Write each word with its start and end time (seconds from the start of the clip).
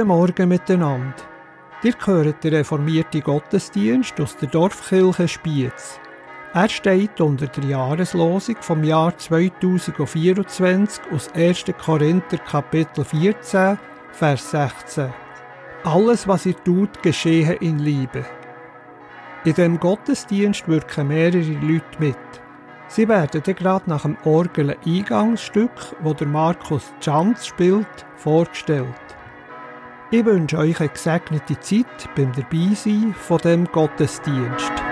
Guten 0.00 0.08
Morgen 0.08 0.48
miteinander. 0.48 1.14
Ihr 1.82 1.92
hört 2.06 2.42
den 2.42 2.54
reformierten 2.54 3.20
Gottesdienst 3.20 4.18
aus 4.18 4.34
der 4.34 4.48
Dorfkirche 4.48 5.28
Spiez. 5.28 6.00
Er 6.54 6.70
steht 6.70 7.20
unter 7.20 7.46
der 7.48 7.64
Jahreslosung 7.64 8.56
vom 8.60 8.82
Jahr 8.82 9.14
2024 9.18 11.04
aus 11.12 11.28
1. 11.34 11.66
Korinther 11.84 12.38
Kapitel 12.38 13.04
14, 13.04 13.78
Vers 14.12 14.50
16. 14.52 15.12
Alles, 15.84 16.26
was 16.26 16.46
ihr 16.46 16.56
tut, 16.64 17.02
geschehe 17.02 17.52
in 17.56 17.78
Liebe. 17.78 18.24
In 19.44 19.52
dem 19.52 19.78
Gottesdienst 19.78 20.66
wirken 20.66 21.08
mehrere 21.08 21.42
Leute 21.60 21.98
mit. 21.98 22.16
Sie 22.88 23.06
werden 23.06 23.42
dann 23.44 23.54
gerade 23.54 23.90
nach 23.90 24.04
dem 24.04 24.16
Orgel-Eingangsstück, 24.24 25.94
wo 26.00 26.14
der 26.14 26.26
Markus 26.26 26.90
Chanz 27.00 27.46
spielt, 27.46 28.06
vorgestellt. 28.16 28.94
Ich 30.12 30.24
wünsche 30.24 30.58
euch 30.58 30.80
eine 30.80 30.88
gesegnete 30.88 31.60
Zeit 31.60 32.08
beim 32.16 32.32
Dabeisein 32.32 33.14
von 33.14 33.38
dem 33.38 33.64
Gottesdienst. 33.66 34.89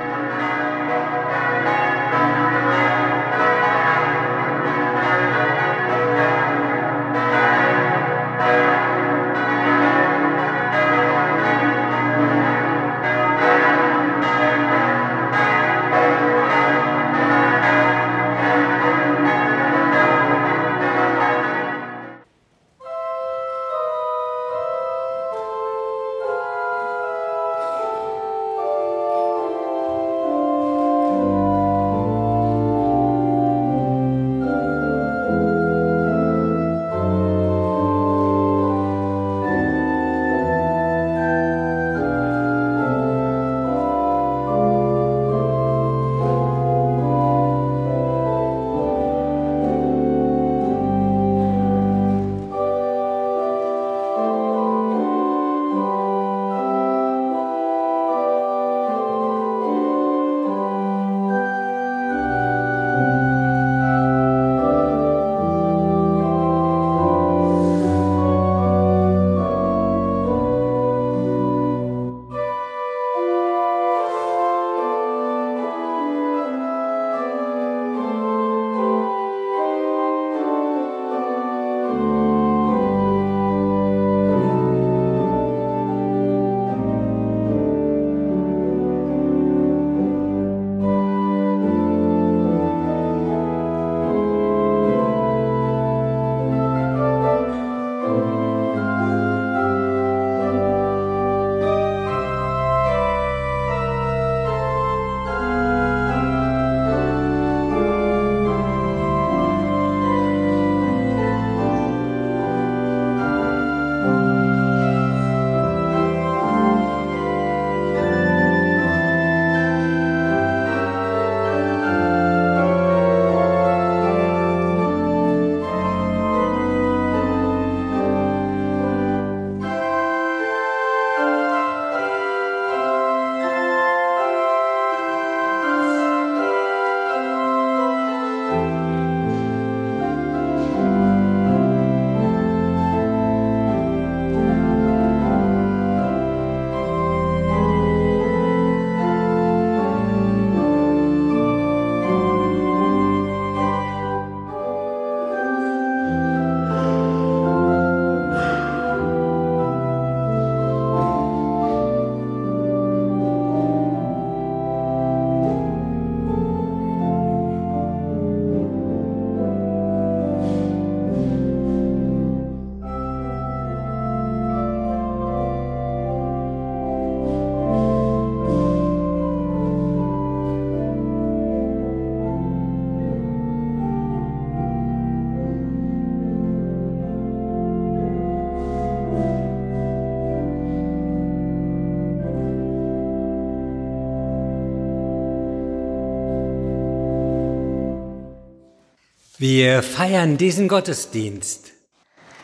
Wir 199.41 199.85
feiern 199.85 200.37
diesen 200.37 200.67
Gottesdienst 200.67 201.71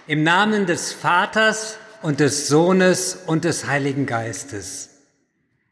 im 0.07 0.23
Namen 0.23 0.65
des 0.67 0.93
Vaters 0.93 1.77
und 2.03 2.21
des 2.21 2.47
Sohnes 2.47 3.19
und 3.27 3.43
des 3.43 3.67
Heiligen 3.67 4.07
Geistes. 4.07 4.91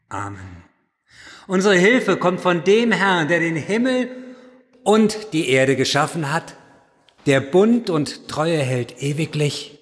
Amen. 0.09 0.65
Unsere 1.47 1.75
Hilfe 1.75 2.17
kommt 2.17 2.41
von 2.41 2.65
dem 2.65 2.91
Herrn, 2.91 3.29
der 3.29 3.39
den 3.39 3.55
Himmel 3.55 4.09
und 4.83 5.31
die 5.31 5.47
Erde 5.47 5.77
geschaffen 5.77 6.29
hat, 6.29 6.57
der 7.25 7.39
Bund 7.39 7.89
und 7.89 8.27
Treue 8.27 8.57
hält 8.57 9.01
ewiglich, 9.01 9.79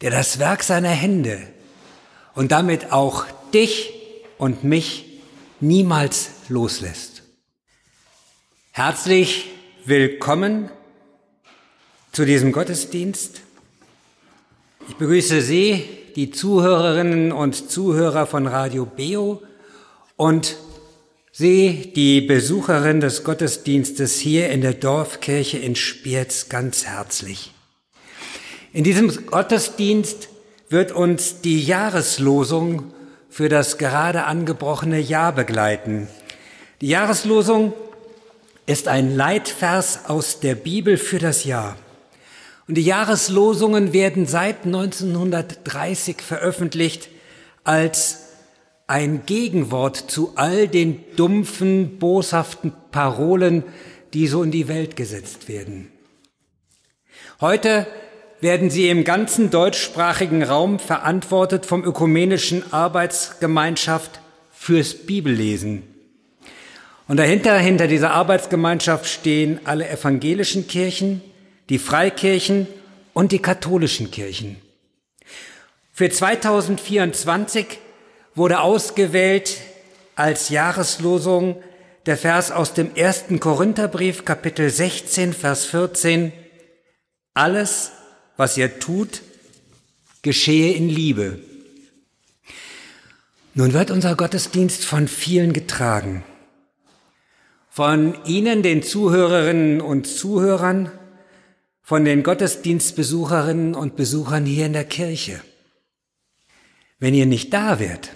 der 0.00 0.10
das 0.10 0.40
Werk 0.40 0.64
seiner 0.64 0.88
Hände 0.88 1.46
und 2.34 2.50
damit 2.50 2.90
auch 2.90 3.24
dich 3.54 3.92
und 4.36 4.64
mich 4.64 5.22
niemals 5.60 6.30
loslässt. 6.48 7.22
Herzlich 8.72 9.46
Willkommen 9.86 10.68
zu 12.12 12.26
diesem 12.26 12.52
Gottesdienst. 12.52 13.40
Ich 14.86 14.96
begrüße 14.96 15.40
Sie, 15.40 15.84
die 16.16 16.30
Zuhörerinnen 16.30 17.32
und 17.32 17.70
Zuhörer 17.70 18.26
von 18.26 18.46
Radio 18.46 18.84
Beo 18.84 19.42
und 20.16 20.56
Sie, 21.32 21.94
die 21.96 22.20
Besucherin 22.20 23.00
des 23.00 23.24
Gottesdienstes 23.24 24.18
hier 24.18 24.50
in 24.50 24.60
der 24.60 24.74
Dorfkirche 24.74 25.56
in 25.56 25.74
Spiez, 25.76 26.50
ganz 26.50 26.84
herzlich. 26.84 27.52
In 28.74 28.84
diesem 28.84 29.26
Gottesdienst 29.26 30.28
wird 30.68 30.92
uns 30.92 31.40
die 31.40 31.64
Jahreslosung 31.64 32.92
für 33.30 33.48
das 33.48 33.78
gerade 33.78 34.24
angebrochene 34.24 35.00
Jahr 35.00 35.32
begleiten. 35.32 36.08
Die 36.82 36.88
Jahreslosung 36.88 37.72
ist 38.66 38.88
ein 38.88 39.16
Leitvers 39.16 40.06
aus 40.06 40.40
der 40.40 40.54
Bibel 40.54 40.96
für 40.96 41.18
das 41.18 41.44
Jahr. 41.44 41.76
Und 42.68 42.76
die 42.76 42.84
Jahreslosungen 42.84 43.92
werden 43.92 44.26
seit 44.26 44.64
1930 44.64 46.22
veröffentlicht 46.22 47.08
als 47.64 48.28
ein 48.86 49.26
Gegenwort 49.26 49.96
zu 49.96 50.32
all 50.36 50.68
den 50.68 51.04
dumpfen, 51.16 51.98
boshaften 51.98 52.72
Parolen, 52.90 53.64
die 54.14 54.26
so 54.26 54.42
in 54.42 54.50
die 54.50 54.68
Welt 54.68 54.96
gesetzt 54.96 55.48
werden. 55.48 55.90
Heute 57.40 57.86
werden 58.40 58.70
sie 58.70 58.88
im 58.88 59.04
ganzen 59.04 59.50
deutschsprachigen 59.50 60.42
Raum 60.42 60.78
verantwortet 60.78 61.66
vom 61.66 61.84
Ökumenischen 61.84 62.72
Arbeitsgemeinschaft 62.72 64.20
fürs 64.52 64.94
Bibellesen. 64.94 65.89
Und 67.10 67.16
dahinter, 67.16 67.58
hinter 67.58 67.88
dieser 67.88 68.12
Arbeitsgemeinschaft 68.12 69.04
stehen 69.04 69.58
alle 69.64 69.88
evangelischen 69.88 70.68
Kirchen, 70.68 71.20
die 71.68 71.80
Freikirchen 71.80 72.68
und 73.14 73.32
die 73.32 73.40
katholischen 73.40 74.12
Kirchen. 74.12 74.62
Für 75.92 76.08
2024 76.08 77.66
wurde 78.36 78.60
ausgewählt 78.60 79.56
als 80.14 80.50
Jahreslosung 80.50 81.60
der 82.06 82.16
Vers 82.16 82.52
aus 82.52 82.74
dem 82.74 82.94
ersten 82.94 83.40
Korintherbrief, 83.40 84.24
Kapitel 84.24 84.70
16, 84.70 85.32
Vers 85.32 85.64
14. 85.64 86.30
Alles, 87.34 87.90
was 88.36 88.56
ihr 88.56 88.78
tut, 88.78 89.22
geschehe 90.22 90.74
in 90.74 90.88
Liebe. 90.88 91.40
Nun 93.54 93.72
wird 93.72 93.90
unser 93.90 94.14
Gottesdienst 94.14 94.84
von 94.84 95.08
vielen 95.08 95.52
getragen. 95.52 96.22
Von 97.72 98.18
Ihnen, 98.24 98.64
den 98.64 98.82
Zuhörerinnen 98.82 99.80
und 99.80 100.06
Zuhörern, 100.06 100.90
von 101.80 102.04
den 102.04 102.24
Gottesdienstbesucherinnen 102.24 103.74
und 103.74 103.94
Besuchern 103.96 104.44
hier 104.44 104.66
in 104.66 104.72
der 104.72 104.84
Kirche. 104.84 105.40
Wenn 106.98 107.14
ihr 107.14 107.26
nicht 107.26 107.52
da 107.52 107.78
wärt, 107.78 108.10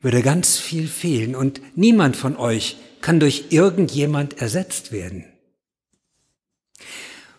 würde 0.00 0.22
ganz 0.22 0.58
viel 0.58 0.88
fehlen 0.88 1.34
und 1.34 1.60
niemand 1.76 2.16
von 2.16 2.36
euch 2.36 2.76
kann 3.00 3.20
durch 3.20 3.46
irgendjemand 3.50 4.40
ersetzt 4.40 4.92
werden. 4.92 5.24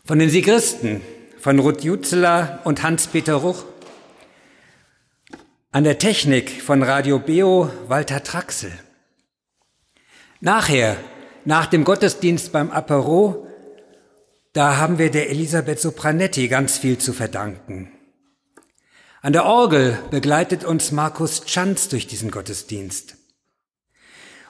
Von 0.06 0.20
den 0.20 0.30
Sigristen, 0.30 1.02
von 1.38 1.60
Ruth 1.60 1.84
Jutzeler 1.84 2.62
und 2.64 2.82
Hans-Peter 2.82 3.36
Ruch. 3.36 3.64
An 5.72 5.84
der 5.84 6.00
Technik 6.00 6.62
von 6.62 6.82
Radio 6.82 7.20
Beo 7.20 7.72
Walter 7.88 8.24
Traxel. 8.24 8.72
Nachher, 10.42 10.96
nach 11.44 11.66
dem 11.66 11.84
Gottesdienst 11.84 12.54
beim 12.54 12.72
Apero, 12.72 13.46
da 14.54 14.78
haben 14.78 14.98
wir 14.98 15.12
der 15.12 15.30
Elisabeth 15.30 15.82
Sopranetti 15.82 16.48
ganz 16.48 16.78
viel 16.78 16.98
zu 16.98 17.12
verdanken. 17.12 17.92
An 19.22 19.34
der 19.34 19.46
Orgel 19.46 20.00
begleitet 20.12 20.64
uns 20.64 20.94
Markus 20.94 21.44
Chanz 21.44 21.90
durch 21.90 22.08
diesen 22.08 22.32
Gottesdienst. 22.32 23.18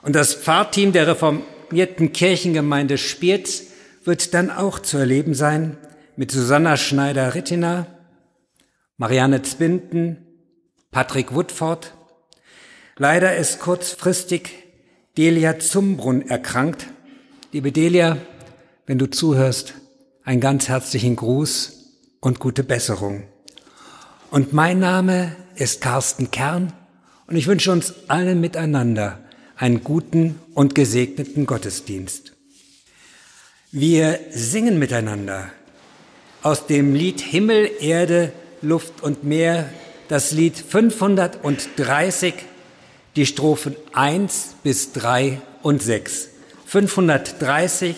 Und 0.03 0.15
das 0.15 0.35
Pfarrteam 0.35 0.91
der 0.91 1.07
reformierten 1.07 2.13
Kirchengemeinde 2.13 2.99
Spiez 2.99 3.67
wird 4.03 4.35
dann 4.35 4.51
auch 4.51 4.77
zu 4.77 4.97
erleben 4.99 5.33
sein 5.33 5.75
mit 6.15 6.31
Susanna 6.31 6.77
Schneider-Rittiner, 6.77 7.87
Marianne 8.97 9.41
Zbinden, 9.41 10.27
Patrick 10.91 11.33
Woodford. 11.33 11.95
Leider 12.95 13.35
ist 13.35 13.59
kurzfristig 13.59 14.68
Delia 15.17 15.59
Zumbrunn 15.59 16.21
erkrankt. 16.21 16.87
Liebe 17.51 17.71
Delia, 17.71 18.17
wenn 18.85 18.97
du 18.97 19.09
zuhörst, 19.09 19.73
einen 20.23 20.41
ganz 20.41 20.67
herzlichen 20.67 21.15
Gruß 21.15 21.85
und 22.19 22.39
gute 22.39 22.63
Besserung. 22.63 23.23
Und 24.31 24.53
mein 24.53 24.79
Name 24.79 25.35
ist 25.55 25.81
Carsten 25.81 26.31
Kern 26.31 26.73
und 27.27 27.35
ich 27.35 27.47
wünsche 27.47 27.71
uns 27.71 27.93
allen 28.07 28.39
miteinander 28.39 29.19
einen 29.55 29.83
guten 29.83 30.39
und 30.53 30.75
gesegneten 30.75 31.45
Gottesdienst. 31.45 32.33
Wir 33.71 34.19
singen 34.31 34.79
miteinander 34.79 35.51
aus 36.41 36.67
dem 36.67 36.95
Lied 36.95 37.19
Himmel, 37.19 37.69
Erde, 37.79 38.31
Luft 38.61 39.03
und 39.03 39.23
Meer, 39.23 39.69
das 40.07 40.31
Lied 40.31 40.57
530, 40.57 42.33
die 43.15 43.25
Strophen 43.25 43.75
1 43.93 44.55
bis 44.63 44.93
3 44.93 45.41
und 45.61 45.81
6. 45.81 46.29
530, 46.65 47.95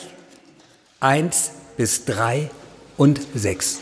1 1.00 1.52
bis 1.78 2.06
3 2.06 2.50
und 2.98 3.20
6. 3.36 3.80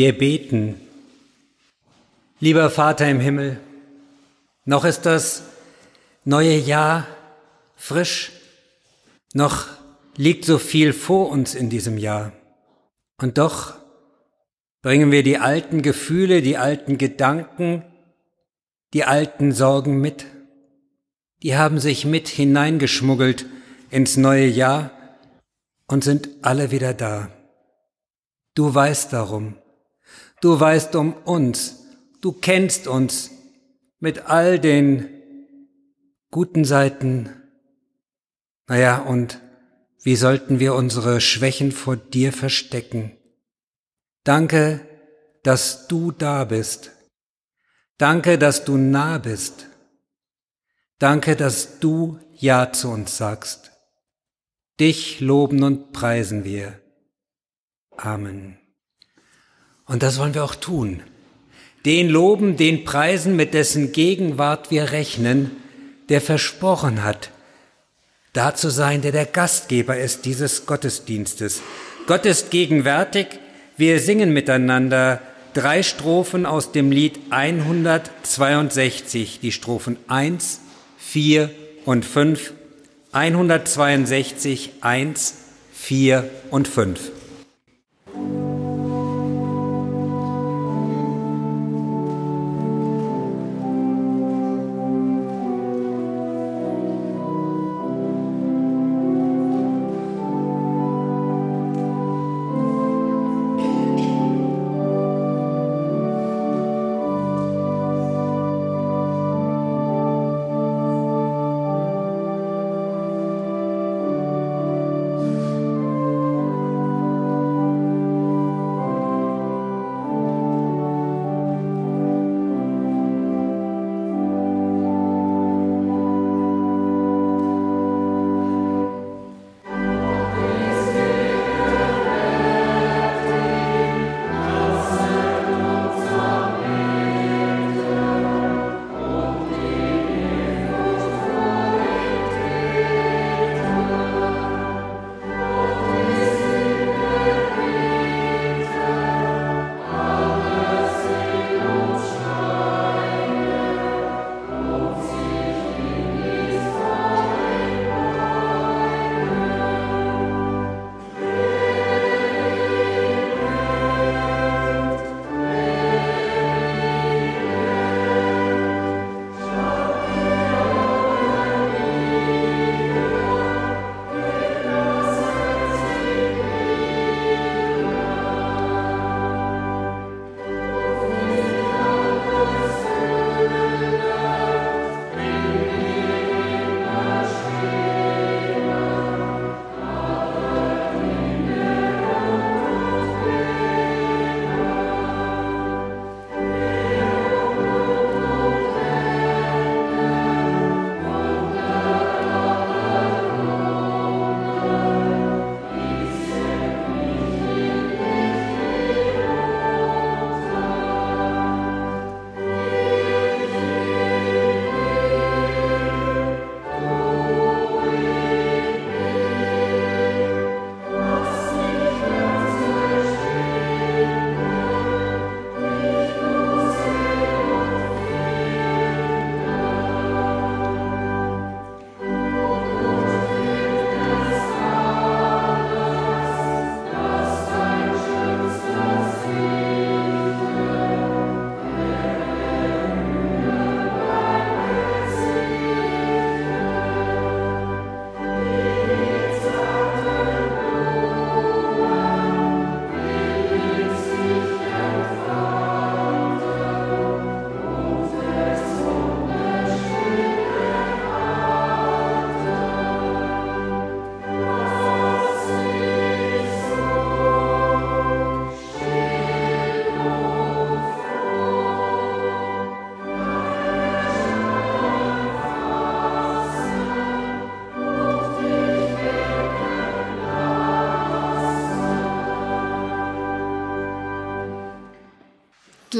Wir 0.00 0.16
beten. 0.16 0.80
Lieber 2.38 2.70
Vater 2.70 3.06
im 3.06 3.20
Himmel, 3.20 3.60
noch 4.64 4.86
ist 4.86 5.02
das 5.02 5.42
neue 6.24 6.56
Jahr 6.56 7.06
frisch, 7.76 8.32
noch 9.34 9.66
liegt 10.16 10.46
so 10.46 10.56
viel 10.56 10.94
vor 10.94 11.28
uns 11.28 11.54
in 11.54 11.68
diesem 11.68 11.98
Jahr. 11.98 12.32
Und 13.20 13.36
doch 13.36 13.74
bringen 14.80 15.12
wir 15.12 15.22
die 15.22 15.36
alten 15.36 15.82
Gefühle, 15.82 16.40
die 16.40 16.56
alten 16.56 16.96
Gedanken, 16.96 17.84
die 18.94 19.04
alten 19.04 19.52
Sorgen 19.52 20.00
mit. 20.00 20.24
Die 21.42 21.58
haben 21.58 21.78
sich 21.78 22.06
mit 22.06 22.26
hineingeschmuggelt 22.26 23.44
ins 23.90 24.16
neue 24.16 24.46
Jahr 24.46 24.92
und 25.88 26.04
sind 26.04 26.30
alle 26.40 26.70
wieder 26.70 26.94
da. 26.94 27.30
Du 28.54 28.74
weißt 28.74 29.12
darum. 29.12 29.56
Du 30.40 30.58
weißt 30.58 30.94
um 30.96 31.12
uns, 31.12 31.84
du 32.20 32.32
kennst 32.32 32.86
uns 32.86 33.30
mit 33.98 34.26
all 34.26 34.58
den 34.58 35.08
guten 36.30 36.64
Seiten, 36.64 37.28
naja, 38.66 38.98
und 38.98 39.40
Wie 40.02 40.16
sollten 40.16 40.60
wir 40.60 40.74
unsere 40.74 41.20
Schwächen 41.20 41.72
vor 41.72 41.96
dir 41.96 42.32
verstecken? 42.32 43.18
Danke, 44.24 44.80
dass 45.42 45.88
du 45.88 46.10
da 46.10 46.44
bist. 46.44 46.92
Danke, 47.98 48.38
dass 48.38 48.64
du 48.64 48.78
nah 48.78 49.18
bist. 49.18 49.66
Danke, 50.98 51.36
dass 51.36 51.80
du 51.80 52.18
Ja 52.32 52.72
zu 52.72 52.88
uns 52.88 53.18
sagst. 53.18 53.72
Dich 54.78 55.20
loben 55.20 55.62
und 55.62 55.92
preisen 55.92 56.44
wir. 56.44 56.80
Amen. 57.98 58.59
Und 59.90 60.02
das 60.04 60.20
wollen 60.20 60.34
wir 60.34 60.44
auch 60.44 60.54
tun. 60.54 61.02
Den 61.84 62.08
loben, 62.08 62.56
den 62.56 62.84
preisen, 62.84 63.34
mit 63.34 63.54
dessen 63.54 63.90
Gegenwart 63.90 64.70
wir 64.70 64.92
rechnen, 64.92 65.50
der 66.08 66.20
versprochen 66.20 67.02
hat, 67.02 67.30
da 68.32 68.54
zu 68.54 68.70
sein, 68.70 69.02
der 69.02 69.10
der 69.10 69.26
Gastgeber 69.26 69.98
ist 69.98 70.26
dieses 70.26 70.64
Gottesdienstes. 70.64 71.60
Gott 72.06 72.24
ist 72.24 72.52
gegenwärtig. 72.52 73.26
Wir 73.76 73.98
singen 73.98 74.32
miteinander 74.32 75.20
drei 75.54 75.82
Strophen 75.82 76.46
aus 76.46 76.70
dem 76.70 76.92
Lied 76.92 77.18
162, 77.30 79.40
die 79.40 79.50
Strophen 79.50 79.96
1, 80.06 80.60
4 80.98 81.50
und 81.84 82.04
5. 82.04 82.52
162, 83.10 84.70
1, 84.82 85.34
4 85.72 86.30
und 86.52 86.68
5. 86.68 87.10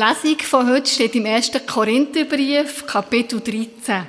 Lesung 0.00 0.38
von 0.38 0.66
heute 0.66 0.88
steht 0.88 1.14
im 1.14 1.26
1. 1.26 1.50
Korintherbrief, 1.66 2.86
Kapitel 2.86 3.38
13. 3.38 4.06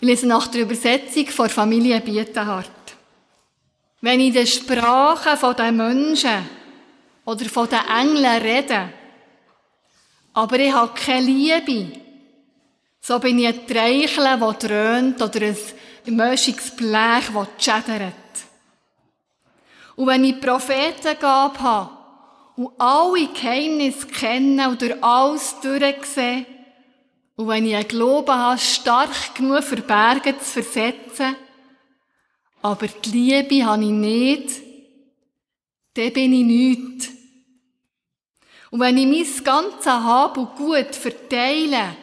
Ich 0.00 0.08
lese 0.08 0.26
nach 0.26 0.46
der 0.46 0.62
Übersetzung 0.62 1.26
von 1.26 1.50
Familie 1.50 2.00
Bietenhardt. 2.00 2.70
Wenn 4.00 4.20
ich 4.20 4.32
den 4.32 4.46
Sprachen 4.46 5.36
von 5.36 5.54
den 5.56 5.76
Menschen 5.76 6.48
oder 7.26 7.44
von 7.50 7.68
den 7.68 7.80
Engeln 7.80 8.42
rede, 8.42 8.88
aber 10.32 10.58
ich 10.58 10.72
habe 10.72 10.94
keine 10.94 11.26
Liebe, 11.26 12.00
so 12.98 13.18
bin 13.18 13.40
ich 13.40 13.48
ein 13.48 13.66
Treichel, 13.66 14.38
das 14.40 14.58
dröhnt 14.58 15.20
oder 15.20 15.40
ein 15.42 16.16
möschiges 16.16 16.70
Blech, 16.70 17.24
das 17.34 17.48
schädert. 17.58 18.14
Und 19.96 20.06
wenn 20.06 20.24
ich 20.24 20.40
Prophetengabe 20.40 21.60
habe, 21.60 22.01
und 22.56 22.70
alle 22.78 23.28
Geheimnisse 23.28 24.06
kennen 24.06 24.68
und 24.68 24.80
durch 24.80 25.02
alles 25.02 25.56
durchsehen. 25.60 26.46
Und 27.36 27.48
wenn 27.48 27.66
ich 27.66 27.74
einen 27.74 27.88
Glauben 27.88 28.34
habe, 28.34 28.58
stark 28.58 29.34
genug 29.34 29.64
für 29.64 29.76
Berge 29.76 30.38
zu 30.38 30.62
versetzen, 30.62 31.34
aber 32.60 32.86
die 32.86 33.10
Liebe 33.10 33.64
habe 33.64 33.84
ich 33.84 33.90
nicht, 33.90 34.50
dann 35.94 36.12
bin 36.12 36.32
ich 36.32 36.44
nichts. 36.44 37.08
Und 38.70 38.80
wenn 38.80 38.96
ich 38.96 39.06
mein 39.06 39.44
ganzes 39.44 39.86
Hab 39.86 40.36
und 40.36 40.54
Gut 40.56 40.94
verteile, 40.94 41.96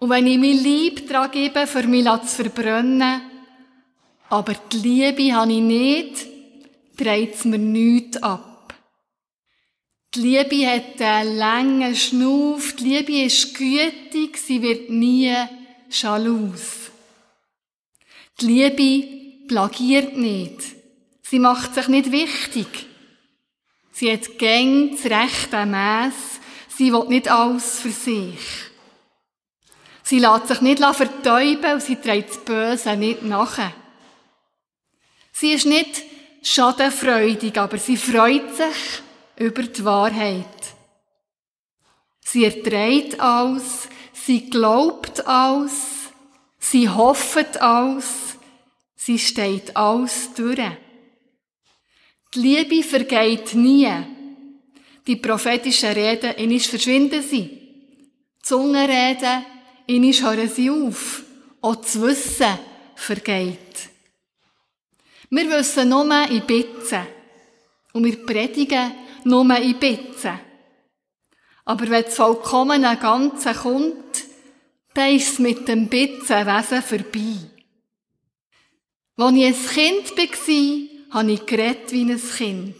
und 0.00 0.10
wenn 0.10 0.26
ich 0.26 0.38
mein 0.38 0.62
Lieb 0.62 1.08
daran 1.08 1.30
gebe, 1.30 1.66
für 1.66 1.84
mich 1.84 2.04
zu 2.04 2.42
verbrennen, 2.42 3.22
Aber 4.28 4.54
die 4.72 4.78
Liebe 4.78 5.34
habe 5.34 5.52
ich 5.52 5.60
nicht, 5.60 6.26
dreht 6.96 7.44
mir 7.44 7.58
nichts 7.58 8.22
ab. 8.22 8.53
Die 10.14 10.20
Liebe 10.20 10.70
hat 10.70 11.00
einen 11.00 11.36
langen 11.36 11.96
Schnuff, 11.96 12.76
die 12.76 12.84
Liebe 12.84 13.24
ist 13.24 13.52
gütig, 13.56 14.38
sie 14.38 14.62
wird 14.62 14.88
nie 14.88 15.34
schalus. 15.90 16.92
Die 18.40 18.46
Liebe 18.46 19.48
plagiert 19.48 20.16
nicht. 20.16 20.60
Sie 21.22 21.40
macht 21.40 21.74
sich 21.74 21.88
nicht 21.88 22.12
wichtig. 22.12 22.86
Sie 23.90 24.12
hat 24.12 24.38
gäng 24.38 24.92
das 24.92 25.10
rechte 25.10 25.66
Mass. 25.66 26.14
Sie 26.68 26.92
will 26.92 27.08
nicht 27.08 27.28
alles 27.28 27.80
für 27.80 27.90
sich. 27.90 28.38
Sie 30.04 30.20
lässt 30.20 30.46
sich 30.46 30.60
nicht 30.60 30.78
vertäuben 30.78 31.72
und 31.72 31.82
sie 31.82 31.96
trägt 31.96 32.30
das 32.30 32.44
Böse 32.44 32.96
nicht 32.96 33.22
nach. 33.22 33.72
Sie 35.32 35.52
ist 35.52 35.66
nicht 35.66 36.02
schadenfreudig, 36.42 37.58
aber 37.58 37.78
sie 37.78 37.96
freut 37.96 38.54
sich 38.54 39.03
über 39.36 39.62
die 39.62 39.84
Wahrheit. 39.84 40.46
Sie 42.20 42.44
erträgt 42.44 43.20
alles, 43.20 43.88
sie 44.12 44.48
glaubt 44.48 45.26
alles, 45.26 45.72
sie 46.58 46.88
hofft 46.88 47.60
alles, 47.60 48.36
sie 48.96 49.18
steht 49.18 49.76
alles 49.76 50.32
durch. 50.34 50.58
Die 52.34 52.40
Liebe 52.40 52.82
vergeht 52.82 53.54
nie. 53.54 53.92
Die 55.06 55.16
prophetischen 55.16 55.92
Reden, 55.92 56.32
in 56.36 56.58
verschwinden 56.58 57.22
sie. 57.22 57.60
Zungenreden, 58.42 59.44
in 59.86 60.02
hören 60.02 60.48
sie 60.48 60.70
auf. 60.70 61.22
Auch 61.60 61.76
das 61.76 62.00
Wissen 62.00 62.58
vergeht. 62.94 63.58
Wir 65.30 65.50
wissen 65.50 65.88
nur 65.88 66.28
in 66.30 66.46
Bitzen. 66.46 67.06
Und 67.92 68.04
wir 68.04 68.24
predigen 68.24 68.92
nur 69.24 69.56
in 69.56 69.78
Bitzen. 69.78 70.38
Aber 71.64 71.88
wenn 71.88 72.04
das 72.04 72.16
vollkommene 72.16 72.96
Ganze 72.96 73.54
kommt, 73.54 74.24
dann 74.94 75.14
ist 75.14 75.32
es 75.32 75.38
mit 75.38 75.66
dem 75.66 75.88
Bitzenwesen 75.88 76.82
vorbei. 76.82 77.36
Als 79.16 79.36
ich 79.36 79.44
ein 79.44 79.66
Kind 79.74 80.16
war, 80.16 81.20
habe 81.20 81.32
ich 81.32 81.46
geredet 81.46 81.92
wie 81.92 82.10
ein 82.10 82.20
Kind. 82.20 82.76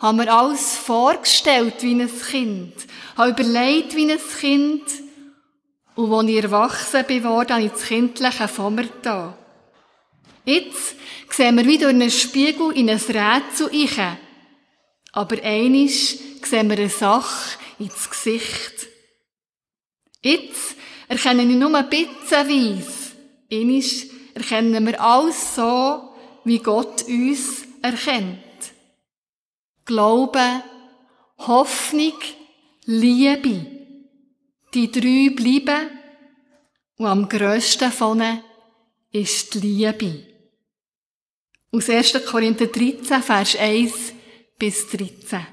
Habe 0.00 0.18
mir 0.18 0.32
alles 0.32 0.76
vorgestellt 0.76 1.74
wie 1.80 2.00
ein 2.00 2.10
Kind. 2.30 2.74
Habe 3.16 3.30
überlegt 3.30 3.96
wie 3.96 4.10
ein 4.10 4.20
Kind. 4.40 4.82
Und 5.96 6.12
als 6.12 6.28
ich 6.28 6.42
erwachsen 6.42 7.04
bin 7.06 7.24
worden, 7.24 7.54
habe 7.54 7.64
ich 7.64 7.72
das 7.72 7.84
Kindliche 7.84 8.46
von 8.46 8.76
mir 8.76 8.88
da. 9.02 9.36
Jetzt 10.44 10.94
sehen 11.30 11.56
wir 11.56 11.66
wieder 11.66 11.90
in 11.90 12.00
einen 12.00 12.10
Spiegel 12.10 12.70
in 12.72 12.88
ein 12.88 12.96
Rätsel 12.96 13.66
rein. 13.66 14.18
Aber 15.12 15.42
einisch 15.42 16.16
sehen 16.42 16.68
wir 16.68 16.78
eine 16.78 16.88
Sache 16.88 17.58
ins 17.78 18.08
Gesicht. 18.08 18.88
Jetzt 20.22 20.76
erkennen 21.08 21.48
wir 21.48 21.56
nur 21.56 21.82
bitzenweise. 21.84 23.12
Einisch 23.50 24.06
erkennen 24.34 24.86
wir 24.86 25.00
alles 25.00 25.54
so, 25.54 26.14
wie 26.44 26.58
Gott 26.58 27.04
uns 27.04 27.64
erkennt. 27.82 28.38
Glaube, 29.84 30.62
Hoffnung, 31.38 32.18
Liebe. 32.84 33.66
Die 34.74 34.90
drei 34.90 35.30
bleiben 35.34 35.90
und 36.98 37.06
am 37.06 37.28
grössten 37.28 37.90
von 37.90 38.22
ist 39.12 39.54
die 39.54 39.60
Liebe. 39.60 40.26
Aus 41.72 41.88
1. 41.88 42.24
Korinther 42.26 42.66
13, 42.66 43.22
Vers 43.22 43.56
1 43.56 44.12
bis 44.58 44.90
13. 44.90 45.46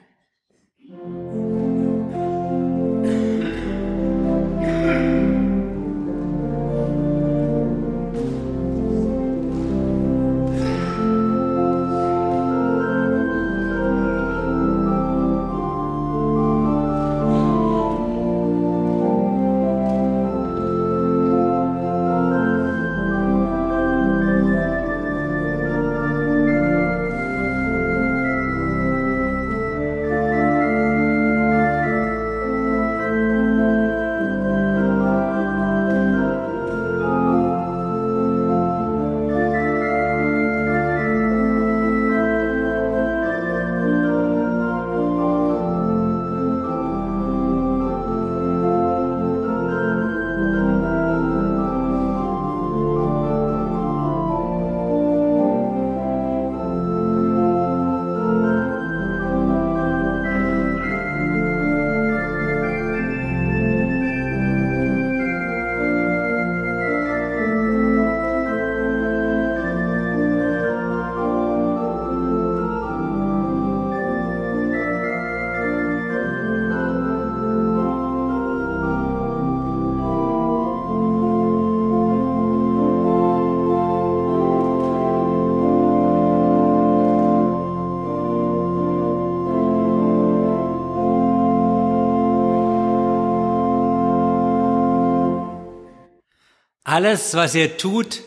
Alles, 96.96 97.34
was 97.34 97.54
ihr 97.56 97.78
tut, 97.78 98.24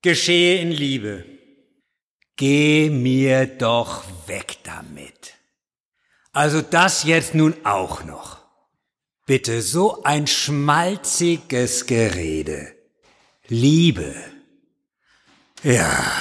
geschehe 0.00 0.60
in 0.60 0.70
Liebe. 0.70 1.24
Geh 2.36 2.90
mir 2.90 3.44
doch 3.44 4.04
weg 4.28 4.58
damit. 4.62 5.34
Also 6.30 6.62
das 6.62 7.02
jetzt 7.02 7.34
nun 7.34 7.56
auch 7.64 8.04
noch. 8.04 8.38
Bitte 9.26 9.62
so 9.62 10.04
ein 10.04 10.28
schmalziges 10.28 11.86
Gerede. 11.86 12.72
Liebe. 13.48 14.14
Ja, 15.64 16.12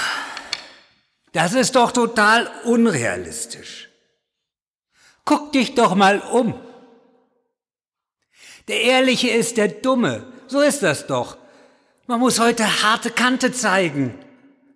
das 1.31 1.53
ist 1.53 1.75
doch 1.75 1.91
total 1.91 2.49
unrealistisch. 2.63 3.89
Guck 5.25 5.51
dich 5.51 5.75
doch 5.75 5.93
mal 5.93 6.21
um. 6.21 6.59
Der 8.67 8.81
Ehrliche 8.81 9.29
ist 9.29 9.57
der 9.57 9.67
Dumme, 9.67 10.33
so 10.47 10.61
ist 10.61 10.83
das 10.83 11.07
doch. 11.07 11.37
Man 12.07 12.19
muss 12.19 12.39
heute 12.39 12.83
harte 12.83 13.09
Kante 13.09 13.51
zeigen, 13.51 14.13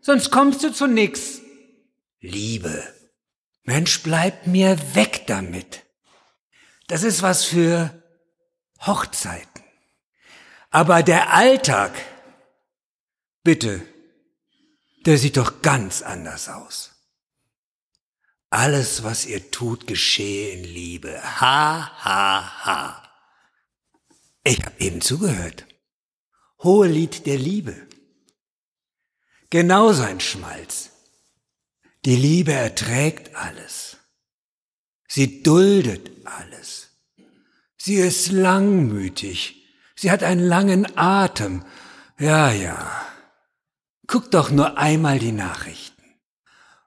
sonst 0.02 0.32
kommst 0.32 0.64
du 0.64 0.72
zu 0.72 0.88
nix. 0.88 1.42
Liebe. 2.22 2.84
Mensch, 3.64 4.02
bleib 4.02 4.48
mir 4.48 4.78
weg 4.96 5.26
damit. 5.28 5.84
Das 6.88 7.04
ist 7.04 7.22
was 7.22 7.46
für 7.46 8.04
Hochzeiten. 8.82 9.64
Aber 10.72 11.04
der 11.04 11.34
Alltag, 11.34 11.92
bitte, 13.44 13.82
der 15.06 15.18
sieht 15.18 15.38
doch 15.38 15.62
ganz 15.62 16.02
anders 16.02 16.50
aus. 16.50 16.92
Alles, 18.50 19.04
was 19.04 19.26
ihr 19.26 19.52
tut, 19.52 19.86
geschehe 19.86 20.50
in 20.50 20.64
Liebe. 20.64 21.22
Ha, 21.40 21.92
ha, 22.04 22.66
ha. 22.66 23.09
Ich 24.50 24.66
habe 24.66 24.80
eben 24.80 25.00
zugehört. 25.00 25.68
Hohe 26.64 26.88
Lied 26.88 27.28
der 27.28 27.38
Liebe. 27.38 27.76
Genau 29.52 29.94
sein 29.94 30.20
Schmalz. 30.20 30.90
Die 32.04 32.16
Liebe 32.16 32.54
erträgt 32.54 33.36
alles. 33.36 33.98
Sie 35.08 35.44
duldet 35.44 36.10
alles. 36.26 36.90
Sie 37.78 37.98
ist 37.98 38.32
langmütig. 38.32 39.68
Sie 39.96 40.10
hat 40.10 40.24
einen 40.24 40.42
langen 40.42 40.98
Atem. 40.98 41.64
Ja, 42.18 42.52
ja. 42.52 43.08
Guck 44.08 44.32
doch 44.32 44.50
nur 44.50 44.80
einmal 44.80 45.20
die 45.20 45.32
Nachrichten. 45.32 46.02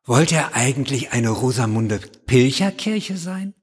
Wollte 0.05 0.35
er 0.35 0.57
eigentlich 0.57 1.13
eine 1.13 1.31
Rosamunde 1.31 2.01
Pilcherkirche 2.27 3.17
sein? 3.17 3.55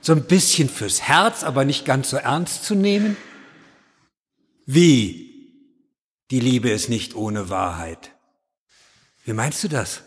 So 0.00 0.12
ein 0.12 0.24
bisschen 0.24 0.68
fürs 0.68 1.02
Herz, 1.02 1.44
aber 1.44 1.64
nicht 1.64 1.84
ganz 1.84 2.10
so 2.10 2.16
ernst 2.16 2.64
zu 2.64 2.74
nehmen? 2.74 3.16
Wie? 4.66 5.30
Die 6.30 6.40
Liebe 6.40 6.70
ist 6.70 6.88
nicht 6.88 7.14
ohne 7.14 7.50
Wahrheit. 7.50 8.12
Wie 9.24 9.32
meinst 9.32 9.62
du 9.64 9.68
das? 9.68 10.02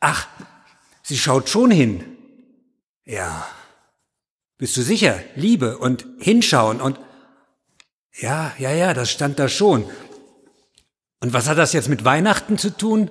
Ach, 0.00 0.26
sie 1.02 1.18
schaut 1.18 1.48
schon 1.48 1.70
hin. 1.70 2.16
Ja. 3.04 3.46
Bist 4.58 4.76
du 4.76 4.82
sicher? 4.82 5.22
Liebe 5.34 5.78
und 5.78 6.06
hinschauen 6.18 6.80
und 6.80 6.98
ja, 8.18 8.54
ja, 8.58 8.72
ja, 8.72 8.94
das 8.94 9.10
stand 9.10 9.38
da 9.38 9.48
schon. 9.48 9.84
Und 11.20 11.32
was 11.32 11.48
hat 11.48 11.58
das 11.58 11.74
jetzt 11.74 11.88
mit 11.88 12.04
Weihnachten 12.04 12.56
zu 12.56 12.70
tun? 12.70 13.10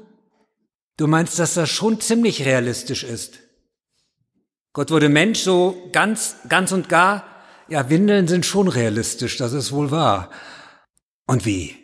Du 0.97 1.07
meinst, 1.07 1.37
dass 1.37 1.53
das 1.53 1.69
schon 1.69 2.01
ziemlich 2.01 2.45
realistisch 2.45 3.03
ist. 3.03 3.39
Gott 4.75 4.91
wurde 4.91 5.07
Mensch 5.07 5.39
so 5.39 5.89
ganz, 5.93 6.35
ganz 6.49 6.73
und 6.73 6.89
gar. 6.89 7.23
Ja, 7.69 7.89
Windeln 7.89 8.27
sind 8.27 8.45
schon 8.45 8.67
realistisch, 8.67 9.37
das 9.37 9.53
ist 9.53 9.71
wohl 9.71 9.89
wahr. 9.89 10.29
Und 11.25 11.45
wie? 11.45 11.77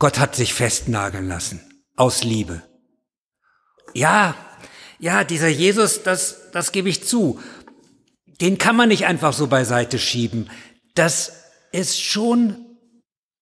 Gott 0.00 0.18
hat 0.18 0.34
sich 0.34 0.52
festnageln 0.52 1.28
lassen. 1.28 1.60
Aus 1.94 2.24
Liebe. 2.24 2.62
Ja, 3.94 4.34
ja, 4.98 5.22
dieser 5.22 5.46
Jesus, 5.46 6.02
das, 6.02 6.50
das 6.50 6.72
gebe 6.72 6.88
ich 6.88 7.04
zu. 7.04 7.40
Den 8.40 8.58
kann 8.58 8.74
man 8.74 8.88
nicht 8.88 9.06
einfach 9.06 9.32
so 9.32 9.46
beiseite 9.46 10.00
schieben. 10.00 10.50
Das 10.96 11.44
ist 11.70 12.02
schon 12.02 12.66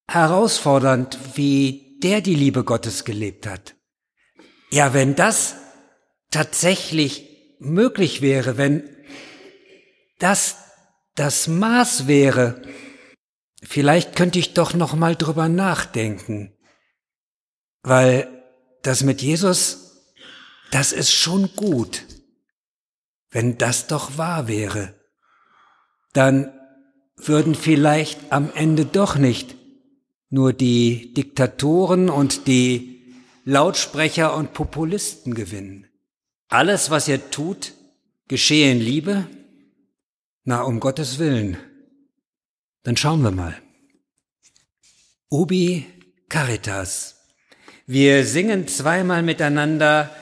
herausfordernd, 0.06 1.18
wie 1.34 1.98
der 2.02 2.20
die 2.20 2.34
Liebe 2.34 2.62
Gottes 2.62 3.06
gelebt 3.06 3.46
hat. 3.46 3.74
Ja, 4.70 4.92
wenn 4.92 5.14
das 5.14 5.56
tatsächlich 6.30 7.33
möglich 7.64 8.20
wäre, 8.20 8.56
wenn 8.56 8.88
das 10.18 10.56
das 11.14 11.48
Maß 11.48 12.06
wäre, 12.06 12.62
vielleicht 13.62 14.16
könnte 14.16 14.38
ich 14.38 14.54
doch 14.54 14.74
noch 14.74 14.94
mal 14.94 15.16
drüber 15.16 15.48
nachdenken, 15.48 16.56
weil 17.82 18.28
das 18.82 19.02
mit 19.02 19.22
Jesus, 19.22 20.02
das 20.70 20.92
ist 20.92 21.12
schon 21.12 21.54
gut. 21.56 22.04
Wenn 23.30 23.58
das 23.58 23.86
doch 23.86 24.18
wahr 24.18 24.48
wäre, 24.48 24.94
dann 26.12 26.52
würden 27.16 27.54
vielleicht 27.54 28.32
am 28.32 28.50
Ende 28.54 28.86
doch 28.86 29.16
nicht 29.16 29.56
nur 30.30 30.52
die 30.52 31.14
Diktatoren 31.14 32.10
und 32.10 32.46
die 32.46 33.14
Lautsprecher 33.44 34.34
und 34.34 34.52
Populisten 34.52 35.34
gewinnen. 35.34 35.86
Alles, 36.54 36.88
was 36.88 37.08
ihr 37.08 37.30
tut, 37.32 37.72
geschehe 38.28 38.70
in 38.70 38.78
Liebe? 38.78 39.26
Na, 40.44 40.62
um 40.62 40.78
Gottes 40.78 41.18
Willen. 41.18 41.56
Dann 42.84 42.96
schauen 42.96 43.22
wir 43.22 43.32
mal. 43.32 43.56
Ubi 45.28 45.84
Caritas. 46.28 47.16
Wir 47.88 48.24
singen 48.24 48.68
zweimal 48.68 49.24
miteinander 49.24 50.14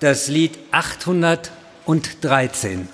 das 0.00 0.26
Lied 0.26 0.58
813. 0.72 2.88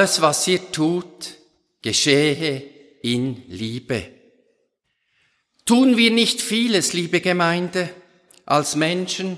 Alles, 0.00 0.22
was 0.22 0.48
ihr 0.48 0.72
tut, 0.72 1.36
geschehe 1.82 2.62
in 3.02 3.42
Liebe. 3.48 4.02
Tun 5.66 5.98
wir 5.98 6.10
nicht 6.10 6.40
vieles, 6.40 6.94
liebe 6.94 7.20
Gemeinde, 7.20 7.90
als 8.46 8.76
Menschen? 8.76 9.36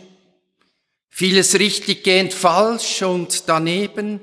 Vieles 1.09 1.59
richtiggehend 1.59 2.33
falsch 2.33 3.03
und 3.03 3.49
daneben 3.49 4.21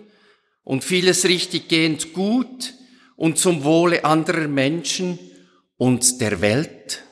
und 0.64 0.86
vieles 0.86 1.26
richtiggehend 1.26 2.14
gut 2.14 2.74
und 3.18 3.38
zum 3.38 3.66
Wohle 3.66 4.06
anderer 4.06 4.48
Menschen 4.48 5.20
und 5.76 6.22
der 6.22 6.40
Welt. 6.40 7.04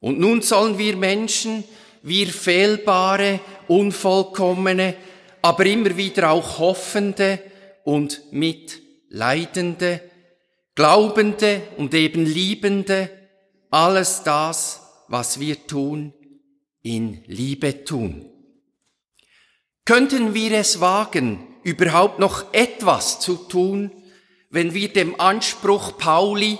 Und 0.00 0.18
nun 0.18 0.42
sollen 0.42 0.76
wir 0.76 0.96
Menschen, 0.96 1.62
wir 2.02 2.26
fehlbare, 2.26 3.38
unvollkommene, 3.68 4.96
aber 5.40 5.64
immer 5.66 5.96
wieder 5.96 6.32
auch 6.32 6.58
hoffende 6.58 7.38
und 7.84 8.22
mitleidende, 8.32 10.00
glaubende 10.74 11.62
und 11.76 11.94
eben 11.94 12.24
liebende, 12.24 13.10
alles 13.70 14.22
das, 14.22 14.80
was 15.08 15.40
wir 15.40 15.66
tun, 15.66 16.12
in 16.82 17.22
Liebe 17.26 17.84
tun. 17.84 18.26
Könnten 19.84 20.34
wir 20.34 20.52
es 20.52 20.80
wagen, 20.80 21.46
überhaupt 21.62 22.18
noch 22.18 22.52
etwas 22.52 23.20
zu 23.20 23.36
tun, 23.36 23.90
wenn 24.50 24.74
wir 24.74 24.92
dem 24.92 25.20
Anspruch 25.20 25.98
Pauli 25.98 26.58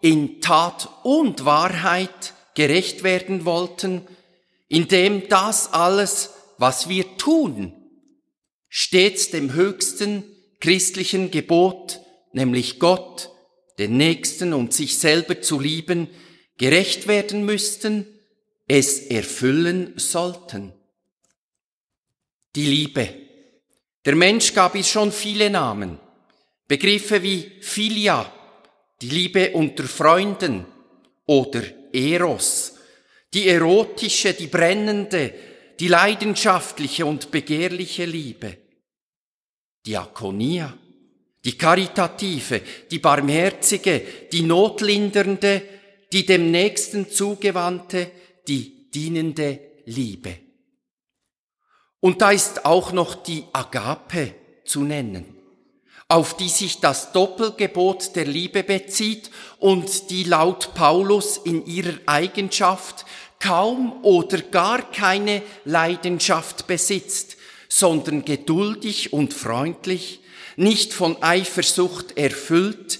in 0.00 0.40
Tat 0.40 0.88
und 1.02 1.44
Wahrheit 1.44 2.34
gerecht 2.54 3.02
werden 3.02 3.44
wollten, 3.44 4.06
indem 4.68 5.28
das 5.28 5.72
alles, 5.72 6.30
was 6.58 6.88
wir 6.88 7.16
tun, 7.16 7.72
stets 8.68 9.30
dem 9.30 9.52
höchsten 9.54 10.24
christlichen 10.60 11.30
Gebot, 11.30 12.00
nämlich 12.32 12.78
Gott, 12.78 13.30
den 13.78 13.96
Nächsten 13.96 14.52
und 14.52 14.72
sich 14.72 14.98
selber 14.98 15.40
zu 15.40 15.60
lieben, 15.60 16.08
gerecht 16.56 17.06
werden 17.06 17.44
müssten, 17.44 18.06
es 18.66 18.98
erfüllen 19.06 19.94
sollten. 19.96 20.72
Die 22.54 22.66
Liebe. 22.66 23.08
Der 24.04 24.16
Mensch 24.16 24.52
gab 24.52 24.74
ihr 24.74 24.84
schon 24.84 25.12
viele 25.12 25.50
Namen. 25.50 25.98
Begriffe 26.66 27.22
wie 27.22 27.50
Philia, 27.60 28.30
die 29.00 29.10
Liebe 29.10 29.52
unter 29.52 29.84
Freunden 29.84 30.66
oder 31.26 31.62
Eros, 31.92 32.74
die 33.32 33.48
erotische, 33.48 34.34
die 34.34 34.48
brennende, 34.48 35.32
die 35.78 35.88
leidenschaftliche 35.88 37.06
und 37.06 37.30
begehrliche 37.30 38.04
Liebe. 38.04 38.58
Diakonia, 39.86 40.76
die 41.44 41.56
karitative, 41.56 42.60
die 42.90 42.98
barmherzige, 42.98 44.02
die 44.32 44.42
notlindernde, 44.42 45.62
die 46.12 46.26
dem 46.26 46.50
Nächsten 46.50 47.10
zugewandte, 47.10 48.10
die 48.46 48.90
dienende 48.90 49.60
Liebe. 49.86 50.36
Und 52.00 52.20
da 52.20 52.30
ist 52.30 52.64
auch 52.64 52.92
noch 52.92 53.14
die 53.14 53.44
Agape 53.52 54.34
zu 54.64 54.82
nennen, 54.82 55.24
auf 56.08 56.36
die 56.36 56.48
sich 56.48 56.80
das 56.80 57.12
Doppelgebot 57.12 58.14
der 58.14 58.26
Liebe 58.26 58.62
bezieht 58.62 59.30
und 59.58 60.10
die 60.10 60.24
laut 60.24 60.74
Paulus 60.74 61.38
in 61.38 61.66
ihrer 61.66 61.98
Eigenschaft 62.06 63.04
kaum 63.40 64.04
oder 64.04 64.38
gar 64.38 64.90
keine 64.90 65.42
Leidenschaft 65.64 66.66
besitzt, 66.66 67.37
sondern 67.68 68.24
geduldig 68.24 69.12
und 69.12 69.34
freundlich, 69.34 70.20
nicht 70.56 70.92
von 70.92 71.22
Eifersucht 71.22 72.16
erfüllt, 72.16 72.98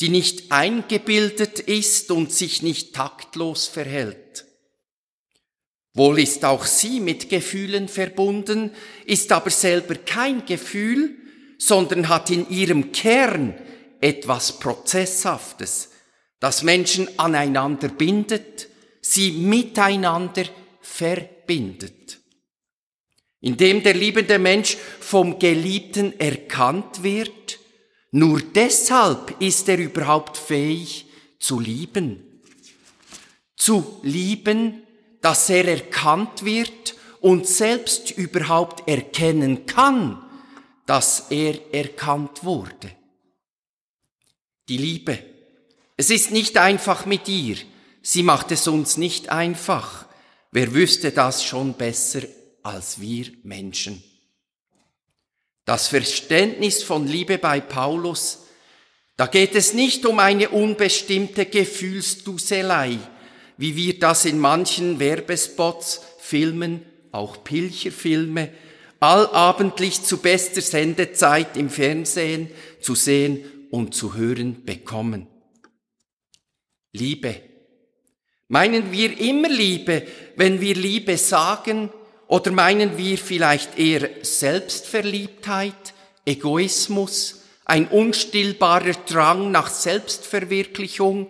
die 0.00 0.08
nicht 0.08 0.52
eingebildet 0.52 1.58
ist 1.60 2.10
und 2.10 2.32
sich 2.32 2.62
nicht 2.62 2.94
taktlos 2.94 3.66
verhält. 3.66 4.46
Wohl 5.92 6.20
ist 6.20 6.44
auch 6.44 6.64
sie 6.64 7.00
mit 7.00 7.28
Gefühlen 7.28 7.88
verbunden, 7.88 8.70
ist 9.06 9.32
aber 9.32 9.50
selber 9.50 9.96
kein 9.96 10.46
Gefühl, 10.46 11.16
sondern 11.58 12.08
hat 12.08 12.30
in 12.30 12.48
ihrem 12.48 12.92
Kern 12.92 13.54
etwas 14.00 14.58
Prozesshaftes, 14.58 15.90
das 16.38 16.62
Menschen 16.62 17.08
aneinander 17.18 17.88
bindet, 17.88 18.68
sie 19.02 19.32
miteinander 19.32 20.44
verbindet. 20.80 22.19
Indem 23.40 23.82
der 23.82 23.94
liebende 23.94 24.38
Mensch 24.38 24.76
vom 25.00 25.38
Geliebten 25.38 26.18
erkannt 26.20 27.02
wird, 27.02 27.58
nur 28.10 28.40
deshalb 28.40 29.40
ist 29.40 29.68
er 29.68 29.78
überhaupt 29.78 30.36
fähig 30.36 31.06
zu 31.38 31.60
lieben. 31.60 32.42
Zu 33.56 34.00
lieben, 34.02 34.82
dass 35.20 35.48
er 35.48 35.66
erkannt 35.66 36.44
wird 36.44 36.94
und 37.20 37.46
selbst 37.46 38.10
überhaupt 38.10 38.88
erkennen 38.88 39.66
kann, 39.66 40.22
dass 40.86 41.30
er 41.30 41.72
erkannt 41.72 42.42
wurde. 42.44 42.90
Die 44.68 44.78
Liebe. 44.78 45.18
Es 45.96 46.10
ist 46.10 46.30
nicht 46.30 46.56
einfach 46.56 47.06
mit 47.06 47.28
ihr. 47.28 47.56
Sie 48.02 48.22
macht 48.22 48.50
es 48.50 48.66
uns 48.66 48.96
nicht 48.96 49.28
einfach. 49.28 50.06
Wer 50.50 50.74
wüsste 50.74 51.10
das 51.10 51.44
schon 51.44 51.74
besser 51.74 52.22
als 52.62 53.00
wir 53.00 53.26
Menschen? 53.42 54.02
Das 55.64 55.88
Verständnis 55.88 56.82
von 56.82 57.06
Liebe 57.06 57.38
bei 57.38 57.60
Paulus, 57.60 58.46
da 59.16 59.26
geht 59.26 59.54
es 59.54 59.74
nicht 59.74 60.06
um 60.06 60.18
eine 60.18 60.48
unbestimmte 60.48 61.46
Gefühlsduselei, 61.46 62.98
wie 63.56 63.76
wir 63.76 63.98
das 63.98 64.24
in 64.24 64.38
manchen 64.38 64.98
Werbespots, 64.98 66.00
Filmen, 66.18 66.82
auch 67.12 67.44
Pilcherfilme, 67.44 68.50
allabendlich 69.00 70.02
zu 70.02 70.18
bester 70.18 70.60
Sendezeit 70.60 71.56
im 71.56 71.70
Fernsehen 71.70 72.50
zu 72.80 72.94
sehen 72.94 73.44
und 73.70 73.94
zu 73.94 74.14
hören 74.14 74.64
bekommen. 74.64 75.26
Liebe. 76.92 77.42
Meinen 78.48 78.90
wir 78.90 79.18
immer 79.20 79.48
Liebe, 79.48 80.06
wenn 80.36 80.60
wir 80.60 80.74
Liebe 80.74 81.16
sagen, 81.16 81.90
oder 82.30 82.52
meinen 82.52 82.96
wir 82.96 83.18
vielleicht 83.18 83.76
eher 83.76 84.08
Selbstverliebtheit, 84.22 85.74
Egoismus, 86.24 87.40
ein 87.64 87.88
unstillbarer 87.88 88.92
Drang 89.04 89.50
nach 89.50 89.68
Selbstverwirklichung, 89.68 91.26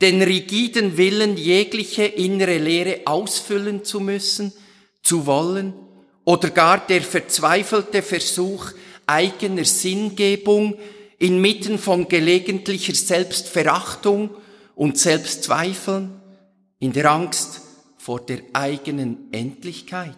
den 0.00 0.22
rigiden 0.22 0.96
Willen, 0.96 1.36
jegliche 1.36 2.04
innere 2.04 2.58
Lehre 2.58 3.00
ausfüllen 3.06 3.84
zu 3.84 3.98
müssen, 3.98 4.52
zu 5.02 5.26
wollen, 5.26 5.74
oder 6.24 6.50
gar 6.50 6.78
der 6.86 7.02
verzweifelte 7.02 8.02
Versuch 8.02 8.70
eigener 9.04 9.64
Sinngebung 9.64 10.78
inmitten 11.18 11.76
von 11.76 12.06
gelegentlicher 12.06 12.94
Selbstverachtung 12.94 14.30
und 14.76 14.96
Selbstzweifeln, 14.96 16.20
in 16.78 16.92
der 16.92 17.10
Angst 17.10 17.62
vor 18.06 18.20
der 18.20 18.40
eigenen 18.52 19.32
Endlichkeit? 19.32 20.14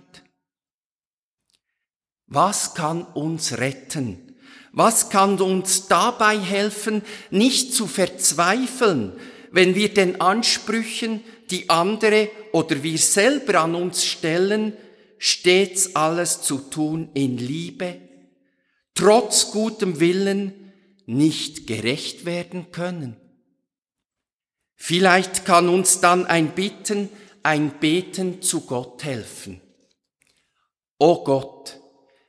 Was 2.26 2.74
kann 2.74 3.00
uns 3.00 3.56
retten? 3.56 4.36
Was 4.72 5.08
kann 5.08 5.40
uns 5.40 5.88
dabei 5.88 6.38
helfen, 6.38 7.00
nicht 7.30 7.72
zu 7.72 7.86
verzweifeln, 7.86 9.14
wenn 9.52 9.74
wir 9.74 9.94
den 9.94 10.20
Ansprüchen, 10.20 11.24
die 11.50 11.70
andere 11.70 12.28
oder 12.52 12.82
wir 12.82 12.98
selber 12.98 13.60
an 13.60 13.74
uns 13.74 14.04
stellen, 14.04 14.74
stets 15.16 15.96
alles 15.96 16.42
zu 16.42 16.58
tun 16.58 17.08
in 17.14 17.38
Liebe, 17.38 18.02
trotz 18.94 19.50
gutem 19.50 19.98
Willen 19.98 20.74
nicht 21.06 21.66
gerecht 21.66 22.26
werden 22.26 22.70
können? 22.70 23.16
Vielleicht 24.76 25.46
kann 25.46 25.70
uns 25.70 26.00
dann 26.00 26.26
ein 26.26 26.54
Bitten, 26.54 27.08
ein 27.48 27.80
Beten 27.80 28.42
zu 28.42 28.60
Gott 28.60 29.04
helfen. 29.04 29.62
O 30.98 31.24
Gott, 31.24 31.80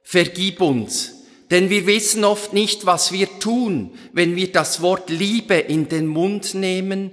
vergib 0.02 0.62
uns, 0.62 1.26
denn 1.52 1.70
wir 1.70 1.86
wissen 1.88 2.24
oft 2.24 2.54
nicht, 2.54 2.86
was 2.86 3.12
wir 3.12 3.28
tun, 3.40 3.92
wenn 4.14 4.38
wir 4.38 4.50
das 4.50 4.82
Wort 4.82 5.10
Liebe 5.10 5.56
in 5.56 5.90
den 5.90 6.08
Mund 6.08 6.54
nehmen. 6.54 7.12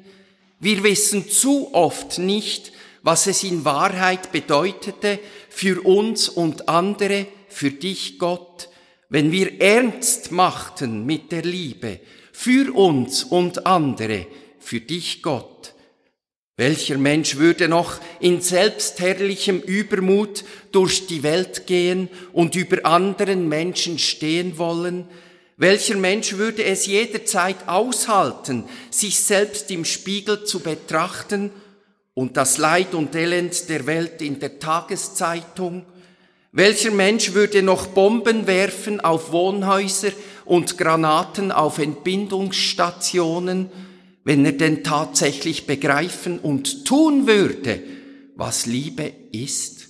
Wir 0.61 0.85
wissen 0.85 1.29
zu 1.29 1.75
oft 1.75 2.19
nicht, 2.19 2.71
was 3.03 3.27
es 3.27 3.43
in 3.43 3.65
Wahrheit 3.65 4.31
bedeutete 4.31 5.19
für 5.49 5.85
uns 5.85 6.29
und 6.29 6.69
andere, 6.69 7.27
für 7.49 7.73
dich, 7.73 8.21
Gott, 8.21 8.69
wenn 9.09 9.33
wir 9.33 9.61
ernst 9.61 10.31
machten 10.31 11.07
mit 11.07 11.33
der 11.33 11.43
Liebe, 11.43 11.99
für 12.33 12.73
uns 12.73 13.25
und 13.25 13.67
andere, 13.67 14.29
für 14.61 14.81
dich, 14.81 15.23
Gott. 15.23 15.76
Welcher 16.59 16.97
Mensch 16.97 17.37
würde 17.37 17.69
noch 17.69 18.01
in 18.19 18.41
selbstherrlichem 18.41 19.61
Übermut 19.61 20.43
durch 20.73 21.07
die 21.07 21.23
Welt 21.23 21.67
gehen 21.67 22.09
und 22.33 22.57
über 22.57 22.87
anderen 22.87 23.47
Menschen 23.47 23.99
stehen 23.99 24.57
wollen? 24.57 25.07
Welcher 25.59 25.97
Mensch 25.97 26.33
würde 26.39 26.65
es 26.65 26.87
jederzeit 26.87 27.69
aushalten, 27.69 28.65
sich 28.91 29.21
selbst 29.21 29.71
im 29.71 29.85
Spiegel 29.85 30.45
zu 30.45 30.61
betrachten 30.61 31.51
und 32.15 32.39
das 32.39 32.57
Leid 32.57 32.95
und 32.95 33.15
Elend 33.15 33.69
der 33.69 33.85
Welt 33.85 34.23
in 34.23 34.41
der 34.41 34.59
Tageszeitung? 34.59 35.85
Welcher 36.53 36.91
Mensch 36.91 37.35
würde 37.35 37.63
noch 37.63 37.89
Bomben 37.89 38.47
werfen 38.47 39.03
auf 39.03 39.31
Wohnhäuser 39.31 40.13
und 40.47 40.79
Granaten 40.79 41.53
auf 41.53 41.77
Entbindungsstationen? 41.77 43.69
Wenn 44.27 44.45
er 44.45 44.53
denn 44.53 44.83
tatsächlich 44.83 45.67
begreifen 45.67 46.41
und 46.41 46.85
tun 46.85 47.29
würde, 47.29 47.81
was 48.35 48.67
Liebe 48.67 49.13
ist? 49.31 49.87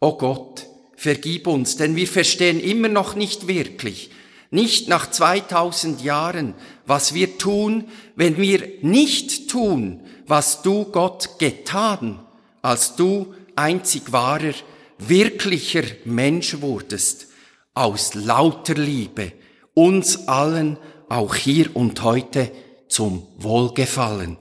O 0.00 0.18
Gott, 0.18 0.66
vergib 0.96 1.46
uns, 1.46 1.76
denn 1.76 1.94
wir 1.94 2.08
verstehen 2.08 2.58
immer 2.58 2.88
noch 2.88 3.14
nicht 3.14 3.46
wirklich, 3.46 4.10
nicht 4.50 4.88
nach 4.88 5.08
2000 5.08 6.02
Jahren, 6.02 6.54
was 6.84 7.14
wir 7.14 7.38
tun, 7.38 7.84
wenn 8.16 8.38
wir 8.38 8.68
nicht 8.82 9.48
tun, 9.48 10.00
was 10.26 10.62
du 10.62 10.86
Gott 10.86 11.38
getan, 11.38 12.18
als 12.60 12.96
du 12.96 13.34
einzig 13.54 14.10
wahrer, 14.10 14.54
wirklicher 14.98 15.84
Mensch 16.04 16.60
wurdest, 16.60 17.28
aus 17.72 18.14
lauter 18.14 18.74
Liebe, 18.74 19.30
uns 19.74 20.26
allen, 20.26 20.76
auch 21.08 21.36
hier 21.36 21.76
und 21.76 22.02
heute, 22.02 22.50
zum 22.92 23.26
Wohlgefallen. 23.38 24.36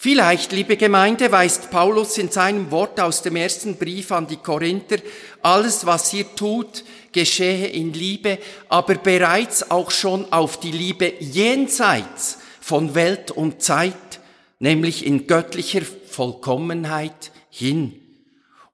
Vielleicht, 0.00 0.52
liebe 0.52 0.76
Gemeinde, 0.76 1.32
weist 1.32 1.70
Paulus 1.70 2.18
in 2.18 2.30
seinem 2.30 2.70
Wort 2.70 3.00
aus 3.00 3.22
dem 3.22 3.34
ersten 3.34 3.76
Brief 3.76 4.12
an 4.12 4.28
die 4.28 4.36
Korinther, 4.36 4.98
alles, 5.42 5.86
was 5.86 6.12
ihr 6.12 6.26
tut, 6.36 6.84
geschehe 7.10 7.66
in 7.66 7.92
Liebe, 7.92 8.38
aber 8.68 8.94
bereits 8.94 9.70
auch 9.72 9.90
schon 9.90 10.32
auf 10.32 10.60
die 10.60 10.70
Liebe 10.70 11.14
jenseits 11.18 12.38
von 12.60 12.94
Welt 12.94 13.32
und 13.32 13.60
Zeit, 13.60 14.20
nämlich 14.60 15.04
in 15.04 15.26
göttlicher 15.26 15.82
Vollkommenheit 15.82 17.32
hin. 17.50 18.00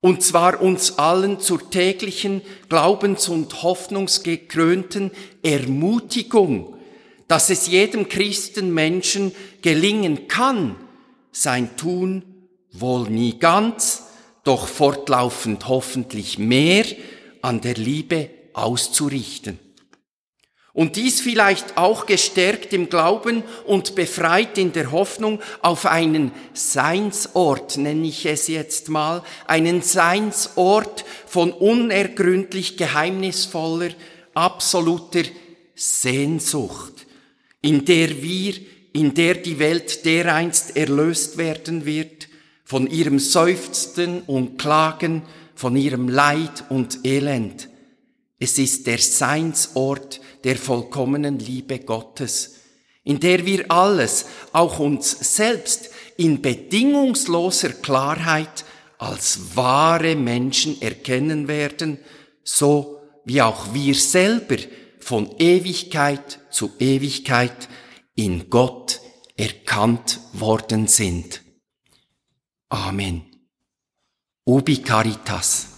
Und 0.03 0.23
zwar 0.23 0.61
uns 0.61 0.99
allen 0.99 1.41
zur 1.41 1.71
täglichen 1.71 2.43
Glaubens- 2.69 3.29
und 3.29 3.63
Hoffnungsgekrönten 3.63 5.11
Ermutigung 5.43 6.74
dass 7.29 7.51
es 7.51 7.67
jedem 7.67 8.09
Christenmenschen 8.09 9.33
gelingen 9.63 10.29
kann, 10.29 10.77
sein 11.33 11.77
Tun 11.77 12.25
wohl 12.71 13.09
nie 13.09 13.39
ganz, 13.39 14.05
doch 14.45 14.69
fortlaufend 14.69 15.69
hoffentlich 15.69 16.39
mehr 16.39 16.85
an 17.41 17.61
der 17.61 17.75
Liebe 17.75 18.31
auszurichten. 18.53 19.59
Und 20.73 20.97
dies 20.97 21.21
vielleicht 21.21 21.77
auch 21.77 22.05
gestärkt 22.05 22.73
im 22.73 22.91
Glauben 22.91 23.45
und 23.65 23.95
befreit 23.95 24.59
in 24.59 24.73
der 24.73 24.91
Hoffnung 24.91 25.41
auf 25.63 25.87
einen 25.87 26.33
Seinsort, 26.53 27.77
nenne 27.77 28.09
ich 28.09 28.27
es 28.27 28.49
jetzt 28.49 28.89
mal, 28.89 29.23
einen 29.47 29.83
Seinsort 29.83 31.05
von 31.27 31.53
unergründlich 31.53 32.77
geheimnisvoller, 32.77 33.91
absoluter 34.35 35.23
Sehnsucht 35.77 36.94
in 37.65 37.87
der 37.87 38.23
wir, 38.23 38.55
in 38.93 39.15
der 39.15 39.37
die 39.37 39.59
Welt 39.59 40.05
dereinst 40.05 40.77
erlöst 40.77 41.39
werden 41.39 41.87
wird, 41.87 42.29
von 42.63 42.87
ihrem 42.87 43.19
Seufzen 43.19 44.21
und 44.21 44.59
Klagen, 44.59 45.23
von 45.55 45.75
ihrem 45.75 46.11
Leid 46.11 46.65
und 46.69 46.99
Elend. 47.07 47.71
Es 48.39 48.59
ist 48.59 48.87
der 48.87 48.99
Seinsort 48.99 50.21
der 50.45 50.57
vollkommenen 50.57 51.39
Liebe 51.39 51.79
Gottes, 51.79 52.57
in 53.03 53.19
der 53.19 53.47
wir 53.47 53.71
alles, 53.71 54.27
auch 54.53 54.79
uns 54.79 55.35
selbst, 55.35 55.89
in 56.19 56.43
bedingungsloser 56.43 57.71
Klarheit 57.71 58.67
als 58.99 59.57
wahre 59.57 60.17
Menschen 60.17 60.83
erkennen 60.83 61.49
werden, 61.49 61.99
so 62.43 62.99
wie 63.25 63.41
auch 63.41 63.73
wir 63.73 63.95
selber 63.95 64.59
von 65.05 65.37
Ewigkeit 65.39 66.41
zu 66.51 66.73
Ewigkeit 66.79 67.69
in 68.15 68.49
Gott 68.49 69.03
erkannt 69.37 70.19
worden 70.33 70.87
sind. 70.87 71.43
Amen. 72.71 73.23
Ubi 74.47 74.79
Caritas. 74.79 75.74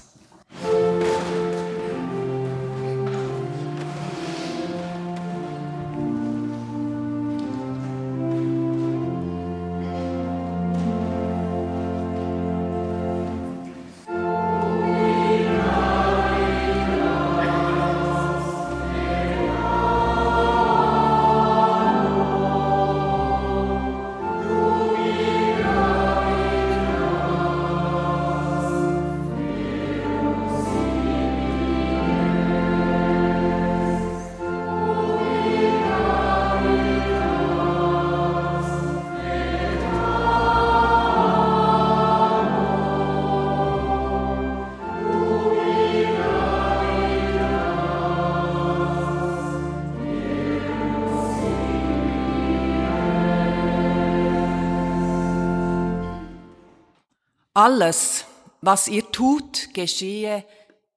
Alles, 57.79 58.25
was 58.63 58.89
ihr 58.89 59.13
tut, 59.13 59.75
geschehe 59.75 60.47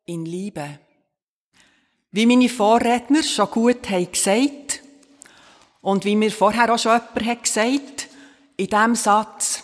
in 0.06 0.24
Liebe. 0.26 0.80
Wie 2.12 2.26
meine 2.26 2.48
Vorredner 2.48 3.22
schon 3.22 3.52
gut 3.52 3.90
haben 3.90 4.10
gesagt 4.10 4.80
und 5.82 6.06
wie 6.06 6.16
mir 6.16 6.32
vorher 6.32 6.74
auch 6.74 6.80
schon 6.80 6.94
jemand 6.94 7.26
hat 7.26 7.44
gesagt, 7.44 8.08
in 8.56 8.68
diesem 8.68 8.96
Satz, 8.96 9.62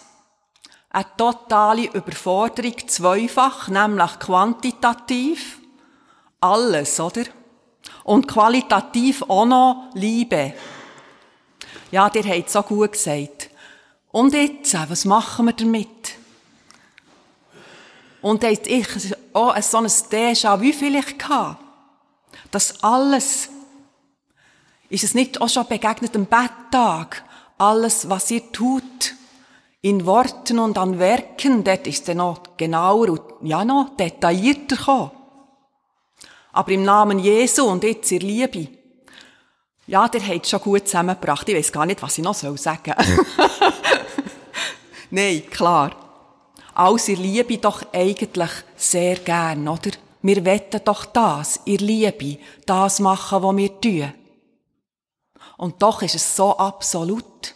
eine 0.89 1.05
totale 1.15 1.85
Überforderung 1.85 2.85
zweifach, 2.85 3.69
nämlich 3.69 4.19
quantitativ, 4.19 5.59
alles, 6.41 6.99
oder? 6.99 7.23
Und 8.03 8.27
qualitativ 8.27 9.21
auch 9.21 9.45
noch 9.45 9.89
Liebe. 9.93 10.53
Ja, 11.91 12.09
der 12.09 12.25
hat 12.25 12.49
so 12.49 12.61
gut 12.61 12.91
gesagt. 12.91 13.51
Und 14.11 14.33
jetzt, 14.33 14.73
was 14.73 15.05
machen 15.05 15.45
wir 15.45 15.53
damit? 15.53 16.24
Und 18.25 18.41
da 18.41 18.47
hatte 18.47 18.71
ich 18.71 18.87
auch 19.33 19.55
so 19.61 19.77
ein 19.77 19.85
Déjà-vu 19.85 20.73
vielleicht 20.73 21.19
gehabt. 21.19 21.63
Das 22.49 22.83
alles, 22.83 23.49
ist 24.89 25.03
es 25.03 25.13
nicht 25.13 25.39
auch 25.39 25.47
schon 25.47 25.67
begegnet 25.67 26.15
am 26.15 26.25
Betttag? 26.25 27.23
Alles, 27.59 28.09
was 28.09 28.31
ihr 28.31 28.51
tut, 28.51 29.13
in 29.81 30.07
Worten 30.07 30.57
und 30.57 30.75
an 30.79 30.97
Werken, 30.97 31.63
dort 31.63 31.85
ist 31.85 32.09
es 32.09 32.15
noch 32.15 32.57
genauer 32.57 33.09
und 33.09 33.21
ja 33.43 33.63
noch 33.63 33.95
detaillierter 33.95 34.75
gekommen. 34.75 35.11
Aber 36.51 36.71
im 36.71 36.81
Namen 36.81 37.19
Jesu 37.19 37.65
und 37.65 37.83
jetzt 37.83 38.11
ihr 38.11 38.21
Liebe, 38.21 38.69
ja, 39.85 40.07
der 40.07 40.27
hat 40.27 40.47
schon 40.47 40.61
gut 40.61 40.87
zusammengebracht. 40.87 41.47
Ich 41.47 41.55
weiß 41.55 41.71
gar 41.71 41.85
nicht, 41.85 42.01
was 42.01 42.17
ich 42.17 42.23
noch 42.23 42.33
sagen 42.33 42.57
soll. 42.57 42.95
Nein, 45.11 45.43
klar 45.51 46.04
alles 46.75 47.07
ihr 47.07 47.17
Liebe 47.17 47.57
doch 47.57 47.81
eigentlich 47.93 48.51
sehr 48.75 49.15
gern, 49.17 49.67
oder? 49.67 49.91
Wir 50.21 50.43
wetten 50.43 50.81
doch 50.83 51.05
das, 51.05 51.59
ihr 51.65 51.77
Liebe, 51.79 52.37
das 52.65 52.99
machen, 52.99 53.43
was 53.43 53.57
wir 53.57 53.81
tun. 53.81 54.13
Und 55.57 55.81
doch 55.81 56.01
ist 56.01 56.15
es 56.15 56.35
so 56.35 56.57
absolut. 56.57 57.55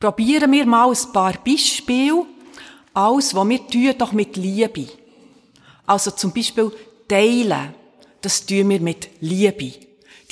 Probieren 0.00 0.50
wir 0.52 0.66
mal 0.66 0.90
ein 0.90 1.12
paar 1.12 1.34
Beispiele, 1.44 2.26
alles, 2.92 3.34
was 3.34 3.48
wir 3.48 3.66
tun, 3.66 3.94
doch 3.98 4.12
mit 4.12 4.36
Liebe. 4.36 4.88
Also 5.86 6.10
zum 6.10 6.32
Beispiel 6.32 6.72
teilen, 7.08 7.74
das 8.20 8.44
tun 8.44 8.68
wir 8.68 8.80
mit 8.80 9.08
Liebe. 9.20 9.72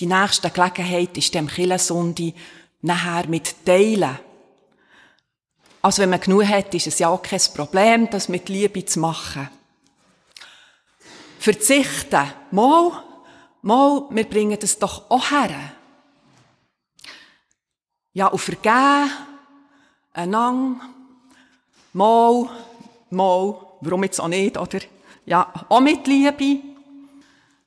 Die 0.01 0.07
nächste 0.07 0.51
Gelegenheit 0.51 1.17
ist 1.17 1.35
dem 1.35 1.47
Killensonntag 1.47 2.35
nachher 2.83 3.29
mit 3.29 3.65
Teilen. 3.65 4.19
Also 5.85 6.01
wenn 6.01 6.09
man 6.09 6.21
genug 6.21 6.47
hat, 6.47 6.75
ist 6.75 6.87
es 6.87 6.99
ja 6.99 7.11
auch 7.11 7.21
kein 7.21 7.43
Problem, 7.55 8.09
das 8.09 8.31
mit 8.31 8.49
Liebe 8.49 8.87
zu 8.87 9.01
machen. 9.01 9.51
Verzichten. 11.39 12.27
Mal, 12.53 13.05
mal, 13.61 14.07
wir 14.09 14.25
bringen 14.25 14.59
das 14.59 14.79
doch 14.79 15.11
auch 15.11 15.31
her. 15.31 15.51
Ja, 18.15 18.29
und 18.29 18.39
vergeben, 18.39 19.11
einander, 20.15 20.81
mal, 21.93 22.49
mal, 23.11 23.55
warum 23.83 24.05
jetzt 24.05 24.23
auch 24.23 24.29
nicht, 24.29 24.57
oder? 24.57 24.79
Ja, 25.27 25.53
auch 25.69 25.81
mit 25.81 26.07
Liebe. 26.07 26.63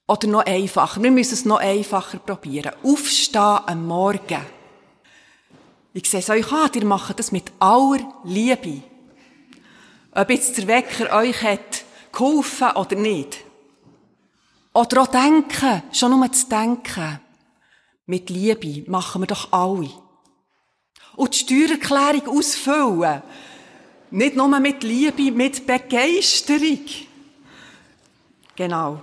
Oder 0.08 0.28
noch 0.28 0.44
einfacher. 0.44 1.04
Wir 1.04 1.12
müssen 1.12 1.36
es 1.36 1.46
noch 1.46 1.60
einfacher 1.60 2.18
probieren. 2.18 2.72
Aufstehen 2.82 3.60
am 3.68 3.86
Morgen. 3.86 4.57
Ich 5.98 6.08
sehe 6.12 6.20
es 6.20 6.30
euch 6.30 6.52
an, 6.52 6.70
ihr 6.76 6.86
macht 6.86 7.18
das 7.18 7.32
mit 7.32 7.52
aller 7.58 8.14
Liebe. 8.24 8.84
Ob 10.12 10.30
jetzt 10.30 10.56
der 10.56 10.68
Wecker 10.68 11.12
euch 11.18 11.42
hat 11.42 11.86
geholfen 12.12 12.70
oder 12.76 12.96
nicht. 12.96 13.40
Oder 14.74 15.02
auch 15.02 15.08
denken, 15.08 15.82
schon 15.92 16.12
nur 16.12 16.32
zu 16.32 16.48
denken. 16.50 17.20
Mit 18.06 18.30
Liebe 18.30 18.88
machen 18.88 19.24
wir 19.24 19.26
doch 19.26 19.52
alle. 19.52 19.90
Und 21.16 21.34
die 21.34 21.40
Steuererklärung 21.40 22.38
ausfüllen. 22.38 23.24
Nicht 24.12 24.36
nur 24.36 24.60
mit 24.60 24.84
Liebe, 24.84 25.32
mit 25.32 25.66
Begeisterung. 25.66 26.86
Genau. 28.56 29.02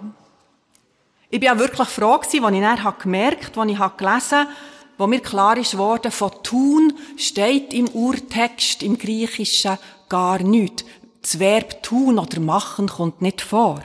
Ich 1.29 1.41
bin 1.41 1.49
auch 1.49 1.59
wirklich 1.59 1.89
froh 1.89 2.19
gewesen, 2.19 2.45
als 2.45 2.55
ich 2.55 2.61
dann 2.61 2.99
gemerkt 3.01 3.57
habe, 3.57 3.61
als 3.63 3.73
ich 3.73 3.97
gelesen 3.97 4.39
habe, 4.39 4.51
wo 4.99 5.07
mir 5.07 5.21
klar 5.21 5.57
ist 5.57 5.77
worden, 5.77 6.13
von 6.13 6.31
tun 6.43 6.93
steht 7.17 7.73
im 7.75 7.89
Urtext, 7.89 8.83
im 8.83 8.99
Griechischen 8.99 9.79
gar 10.09 10.39
nichts. 10.41 10.85
Das 11.23 11.39
Verb 11.39 11.83
tun 11.83 12.19
oder 12.19 12.39
machen 12.41 12.89
kommt 12.89 13.23
nicht 13.23 13.41
vor. 13.41 13.83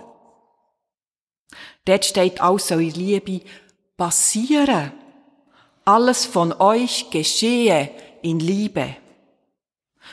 Dort 1.86 2.06
steht 2.06 2.42
also 2.42 2.76
in 2.76 2.92
Liebe 2.92 3.42
passieren. 3.98 4.92
Alles 5.86 6.26
von 6.26 6.54
euch 6.54 7.10
geschehe 7.10 7.90
in 8.22 8.40
Liebe. 8.40 8.96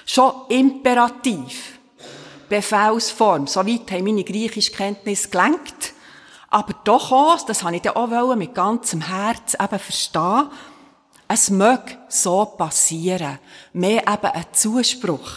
Schon 0.06 0.32
imperativ. 0.48 1.78
Befehlsform. 2.48 3.46
Soweit 3.46 3.90
haben 3.90 4.04
meine 4.04 4.24
griechische 4.24 4.72
Kenntnis 4.72 5.30
gelenkt. 5.30 5.94
Aber 6.48 6.74
doch 6.84 7.10
auch, 7.10 7.44
das 7.44 7.64
habe 7.64 7.76
ich 7.76 7.82
dann 7.82 7.96
auch 7.96 8.36
mit 8.36 8.54
ganzem 8.54 9.00
Herz 9.02 9.54
eben 9.54 9.78
verstehen, 9.78 10.48
es 11.28 11.50
mag 11.50 11.98
so 12.08 12.44
passieren. 12.44 13.38
Mehr 13.72 14.02
eben 14.02 14.26
ein 14.26 14.46
Zuspruch. 14.52 15.30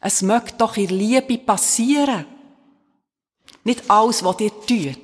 Es 0.00 0.22
mag 0.22 0.56
doch 0.58 0.76
in 0.76 0.88
Liebe 0.88 1.38
passieren. 1.38 2.26
Nicht 3.64 3.90
alles, 3.90 4.24
was 4.24 4.40
ihr 4.40 4.50
tut. 4.50 4.98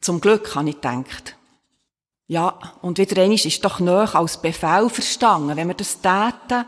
Zum 0.00 0.20
Glück 0.20 0.54
habe 0.54 0.70
ich 0.70 0.76
gedacht. 0.76 1.36
Ja, 2.28 2.58
und 2.82 2.98
wieder 2.98 3.22
einmal 3.22 3.38
ist 3.38 3.64
doch 3.64 3.80
noch 3.80 4.14
als 4.14 4.40
Befehl 4.40 4.88
verstanden. 4.88 5.56
Wenn 5.56 5.68
wir 5.68 5.74
das 5.74 6.00
täten, 6.00 6.66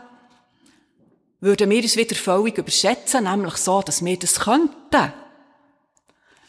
würden 1.41 1.69
wir 1.69 1.83
es 1.83 1.97
wieder 1.97 2.15
völlig 2.15 2.57
überschätzen, 2.57 3.25
nämlich 3.25 3.55
so, 3.55 3.81
dass 3.81 4.03
wir 4.03 4.17
das 4.17 4.39
könnten. 4.41 5.13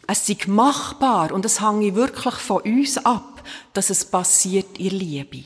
Es 0.07 0.29
ist 0.29 0.49
machbar 0.49 1.33
und 1.33 1.45
es 1.45 1.61
hängt 1.61 1.95
wirklich 1.95 2.35
von 2.35 2.63
uns 2.63 2.99
ab, 2.99 3.40
dass 3.73 3.91
es 3.91 4.05
passiert, 4.05 4.79
ihr 4.79 4.93
Liebe. 4.93 5.45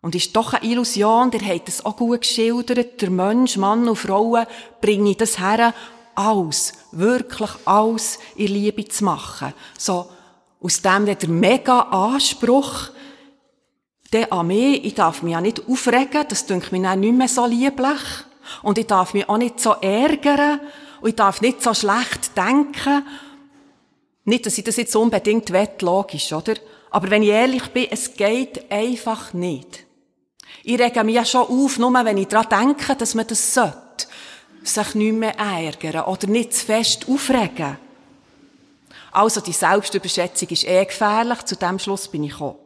Und 0.00 0.14
ist 0.14 0.36
doch 0.36 0.52
eine 0.52 0.64
Illusion, 0.70 1.30
der 1.30 1.40
hat 1.46 1.68
es 1.68 1.84
auch 1.84 1.96
gut 1.96 2.20
geschildert, 2.20 3.00
der 3.00 3.10
Mensch, 3.10 3.56
Mann 3.56 3.88
und 3.88 3.96
Frau, 3.96 4.36
bringe 4.80 5.14
das 5.14 5.38
her, 5.38 5.72
alles, 6.14 6.74
wirklich 6.92 7.50
alles 7.64 8.18
in 8.36 8.48
Liebe 8.48 8.86
zu 8.86 9.04
machen. 9.04 9.54
So, 9.78 10.08
Aus 10.60 10.80
dem 10.80 11.04
der 11.04 11.28
mega 11.28 11.80
Anspruch, 11.80 12.88
der 14.12 14.32
an 14.32 14.46
mich, 14.46 14.84
ich 14.84 14.94
darf 14.94 15.22
mich 15.22 15.32
ja 15.32 15.40
nicht 15.40 15.68
aufregen, 15.68 16.24
das 16.28 16.46
dünkt 16.46 16.72
mir 16.72 16.82
dann 16.82 17.00
nicht 17.00 17.14
mehr 17.14 17.28
so 17.28 17.44
lieblich. 17.44 18.00
Und 18.62 18.78
ich 18.78 18.86
darf 18.86 19.12
mich 19.12 19.28
auch 19.28 19.36
nicht 19.36 19.60
so 19.60 19.72
ärgern. 19.72 20.60
Und 21.00 21.10
ich 21.10 21.16
darf 21.16 21.40
nicht 21.40 21.62
so 21.62 21.74
schlecht 21.74 22.36
denken. 22.36 23.04
Nicht, 24.24 24.46
dass 24.46 24.58
ich 24.58 24.64
das 24.64 24.76
jetzt 24.76 24.96
unbedingt 24.96 25.50
will, 25.52 25.68
logisch, 25.80 26.32
oder? 26.32 26.54
Aber 26.90 27.10
wenn 27.10 27.22
ich 27.22 27.28
ehrlich 27.28 27.66
bin, 27.68 27.88
es 27.90 28.14
geht 28.14 28.70
einfach 28.70 29.32
nicht. 29.32 29.84
Ich 30.62 30.78
rege 30.78 31.04
mich 31.04 31.16
ja 31.16 31.24
schon 31.24 31.42
auf, 31.42 31.78
nur 31.78 31.92
wenn 31.92 32.16
ich 32.16 32.28
daran 32.28 32.74
denke, 32.76 32.96
dass 32.96 33.14
man 33.14 33.26
das 33.26 33.52
sollte. 33.52 33.78
Sich 34.62 34.94
nicht 34.94 35.12
mehr 35.12 35.38
ärgern 35.38 36.04
oder 36.04 36.26
nicht 36.26 36.54
zu 36.54 36.64
fest 36.64 37.06
aufregen. 37.08 37.76
Also, 39.12 39.40
die 39.40 39.52
Selbstüberschätzung 39.52 40.48
ist 40.48 40.66
eh 40.66 40.84
gefährlich. 40.84 41.42
Zu 41.42 41.56
dem 41.56 41.78
Schluss 41.78 42.08
bin 42.08 42.24
ich 42.24 42.32
gekommen. 42.32 42.56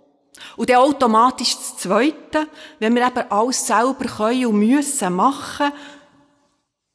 Und 0.57 0.71
dann 0.71 0.77
automatisch 0.77 1.57
das 1.57 1.77
Zweite, 1.79 2.47
wenn 2.79 2.95
wir 2.95 3.07
eben 3.07 3.31
alles 3.31 3.67
selber 3.67 4.05
können 4.05 4.47
und 4.47 4.59
müssen 4.59 5.13
machen, 5.13 5.73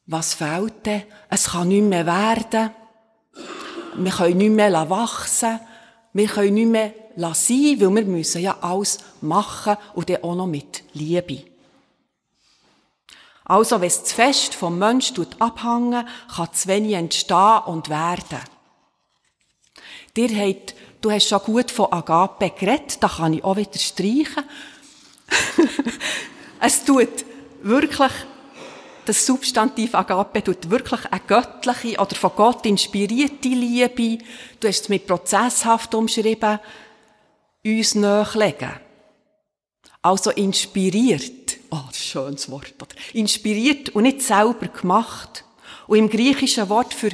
was 0.06 0.34
fehlt 0.34 0.86
denn? 0.86 1.04
Es 1.30 1.52
kann 1.52 1.68
nicht 1.68 1.84
mehr 1.84 2.06
werden. 2.06 2.72
Wir 3.96 4.12
können 4.12 4.38
nicht 4.38 4.52
mehr 4.52 4.90
wachsen. 4.90 5.60
Wir 6.14 6.28
können 6.28 6.54
nicht 6.54 6.68
mehr 6.68 6.94
sein, 7.34 7.76
weil 7.80 7.96
wir 7.96 8.06
müssen 8.06 8.42
ja 8.42 8.58
alles 8.62 9.00
machen 9.22 9.78
und 9.94 10.10
dann 10.10 10.24
auch 10.24 10.36
noch 10.36 10.48
mit 10.48 10.84
Liebe. 10.94 11.44
Also, 13.46 13.82
wenn 13.82 13.88
es 13.88 14.04
zu 14.06 14.16
fest 14.16 14.56
vom 14.56 14.80
Mensch 14.80 15.14
abhängen, 15.40 16.08
kann 16.36 16.54
zu 16.54 16.68
wenig 16.70 16.94
entstehen 16.94 17.62
und 17.66 17.90
werden. 17.90 18.40
Dir 20.16 20.30
habt, 20.30 20.76
du 21.02 21.12
hast 21.12 21.28
schon 21.28 21.40
gut 21.40 21.72
von 21.72 21.92
Agape 21.92 22.52
geredet, 22.52 22.98
da 23.02 23.08
kann 23.10 23.34
ich 23.34 23.44
auch 23.44 23.58
wieder 23.58 23.78
streichen. 23.78 24.44
es 26.62 26.86
tut 26.86 27.26
wirklich, 27.62 28.12
das 29.06 29.26
Substantiv 29.26 29.96
Agape 29.96 30.44
tut 30.44 30.70
wirklich 30.70 31.06
eine 31.12 31.22
göttliche 31.26 32.00
oder 32.00 32.16
von 32.16 32.32
Gott 32.36 32.66
inspirierte 32.66 33.50
Liebe, 33.50 34.24
du 34.60 34.68
hast 34.68 34.82
es 34.82 34.90
mit 34.90 35.08
prozesshaft 35.08 35.94
umschrieben, 35.96 36.60
uns 37.66 37.96
nachlegen. 37.96 38.74
Also 40.02 40.32
inspiriert. 40.32 41.58
Oh, 41.72 41.78
ein 41.88 41.94
schönes 41.94 42.50
Wort. 42.52 42.74
Oder? 42.82 42.96
Inspiriert 43.14 43.90
und 43.90 44.04
nicht 44.04 44.22
selber 44.22 44.68
gemacht. 44.68 45.46
Und 45.88 45.98
im 45.98 46.10
griechischen 46.10 46.70
Wort 46.70 46.94
für 46.94 47.12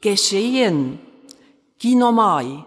geschehen, 0.00 0.98
ginomai, 1.78 2.64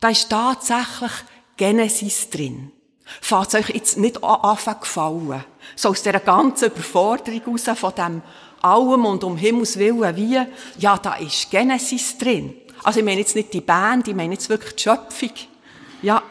da 0.00 0.08
ist 0.10 0.30
tatsächlich 0.30 1.12
Genesis 1.56 2.30
drin. 2.30 2.72
Fahrt 3.20 3.54
euch 3.54 3.70
jetzt 3.70 3.96
nicht 3.96 4.22
anfangen 4.22 4.80
gefallen. 4.80 5.44
So 5.76 5.90
aus 5.90 6.02
dieser 6.02 6.20
ganzen 6.20 6.66
Überforderung 6.66 7.42
raus 7.46 7.78
von 7.78 7.94
dem 7.94 8.22
allem 8.62 9.04
und 9.06 9.24
um 9.24 9.36
Himmels 9.36 9.78
Willen 9.78 10.16
wie, 10.16 10.40
ja, 10.78 10.98
da 10.98 11.14
ist 11.14 11.50
Genesis 11.50 12.18
drin. 12.18 12.54
Also 12.82 13.00
ich 13.00 13.04
meine 13.04 13.20
jetzt 13.20 13.34
nicht 13.34 13.52
die 13.52 13.60
Band, 13.60 14.08
ich 14.08 14.14
meine 14.14 14.34
jetzt 14.34 14.48
wirklich 14.48 14.74
die 14.74 14.82
Schöpfung. 14.82 15.32
Ja. 16.02 16.22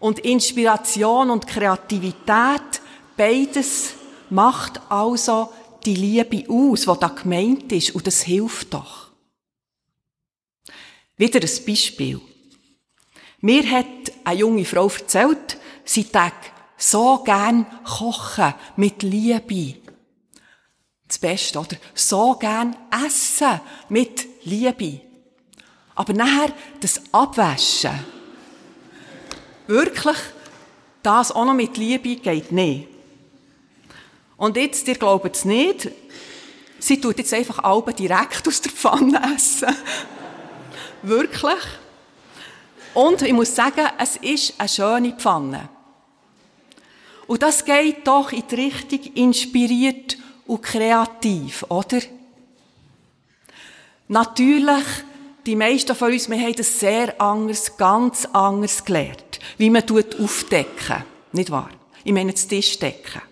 Und 0.00 0.20
Inspiration 0.20 1.30
und 1.30 1.46
Kreativität, 1.46 2.80
beides 3.16 3.94
macht 4.30 4.80
also 4.88 5.52
die 5.84 5.94
Liebe 5.94 6.44
aus, 6.48 6.82
die 6.82 7.00
da 7.00 7.08
gemeint 7.08 7.72
ist, 7.72 7.94
und 7.94 8.06
das 8.06 8.22
hilft 8.22 8.74
doch. 8.74 9.08
Wieder 11.16 11.40
ein 11.40 11.64
Beispiel. 11.66 12.20
Mir 13.40 13.68
hat 13.70 13.86
eine 14.24 14.38
junge 14.38 14.64
Frau 14.64 14.88
erzählt, 14.88 15.58
sie 15.88 16.04
tag 16.04 16.34
so 16.76 17.18
gern 17.24 17.66
kochen, 17.84 18.54
mit 18.76 19.02
Liebe. 19.02 19.80
Das 21.06 21.18
Beste, 21.18 21.58
oder? 21.58 21.76
So 21.94 22.34
gern 22.34 22.76
essen, 23.06 23.60
mit 23.88 24.26
Liebe. 24.44 25.00
Aber 25.94 26.12
nachher 26.12 26.52
das 26.80 27.00
Abwaschen, 27.10 27.98
wirklich, 29.66 30.16
das 31.02 31.32
auch 31.32 31.44
noch 31.44 31.54
mit 31.54 31.76
Liebe 31.76 32.16
geht 32.16 32.52
nicht. 32.52 32.88
Und 34.36 34.56
jetzt, 34.56 34.86
ihr 34.86 34.94
glaubt 34.94 35.34
es 35.34 35.44
nicht, 35.44 35.90
sie 36.78 37.00
tut 37.00 37.18
jetzt 37.18 37.34
einfach 37.34 37.58
Alben 37.64 37.96
direkt 37.96 38.46
aus 38.46 38.60
der 38.60 38.70
Pfanne 38.70 39.20
essen. 39.34 39.74
wirklich. 41.02 41.64
Und 42.94 43.22
ich 43.22 43.32
muss 43.32 43.54
sagen, 43.54 43.88
es 43.98 44.16
ist 44.16 44.54
eine 44.58 44.68
schöne 44.68 45.12
Pfanne. 45.12 45.68
Und 47.28 47.42
das 47.42 47.64
geht 47.64 48.04
doch 48.06 48.32
in 48.32 48.42
die 48.50 48.54
Richtung 48.56 49.00
inspiriert 49.14 50.18
und 50.46 50.62
kreativ, 50.62 51.64
oder? 51.68 52.00
Natürlich, 54.08 54.84
die 55.46 55.54
meisten 55.54 55.94
von 55.94 56.10
uns, 56.10 56.28
wir 56.28 56.40
haben 56.40 56.56
das 56.56 56.80
sehr 56.80 57.20
anders, 57.20 57.76
ganz 57.76 58.24
anders 58.32 58.84
gelernt 58.84 59.28
wie 59.56 59.70
man 59.70 59.86
tut 59.86 60.18
aufdecken. 60.18 61.04
Nicht 61.32 61.50
wahr? 61.50 61.70
Ich 62.04 62.12
meine 62.12 62.32
das 62.32 62.46
Tischdecken. 62.46 63.22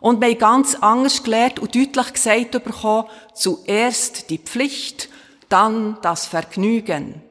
Und 0.00 0.20
wir 0.20 0.28
haben 0.28 0.38
ganz 0.38 0.74
anders 0.74 1.22
gelernt 1.22 1.60
und 1.60 1.74
deutlich 1.74 2.12
gesagt 2.12 2.64
bekommen, 2.64 3.08
zuerst 3.34 4.30
die 4.30 4.38
Pflicht, 4.38 5.08
dann 5.48 5.98
das 6.02 6.26
Vergnügen. 6.26 7.22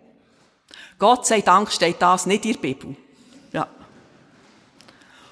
Gott 1.00 1.26
sei 1.26 1.42
Dank 1.42 1.72
steht 1.72 2.02
das 2.02 2.26
nicht 2.26 2.46
in 2.46 2.54
der 2.54 2.60
Bibel. 2.60 2.96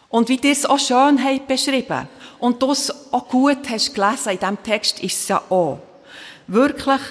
Und 0.10 0.28
wie 0.28 0.38
dir 0.38 0.55
auch 0.70 0.80
schön 0.80 1.24
habt 1.24 1.47
beschrieben 1.47 2.07
und 2.39 2.62
du 2.62 2.74
auch 3.12 3.28
gut 3.28 3.70
hast 3.70 3.93
gelesen, 3.93 4.32
in 4.32 4.39
diesem 4.39 4.64
Text 4.64 4.99
ist 5.01 5.22
es 5.22 5.28
ja 5.28 5.43
auch. 5.49 5.80
Wirklich, 6.47 7.01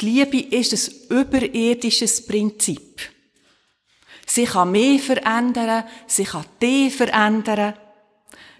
die 0.00 0.06
Liebe 0.06 0.56
ist 0.56 0.72
ein 0.72 1.18
überirdisches 1.18 2.26
Prinzip. 2.26 3.00
Sie 4.26 4.44
kann 4.44 4.72
mich 4.72 5.02
verändern, 5.02 5.84
sie 6.06 6.24
kann 6.24 6.44
dich 6.60 6.94
verändern, 6.94 7.74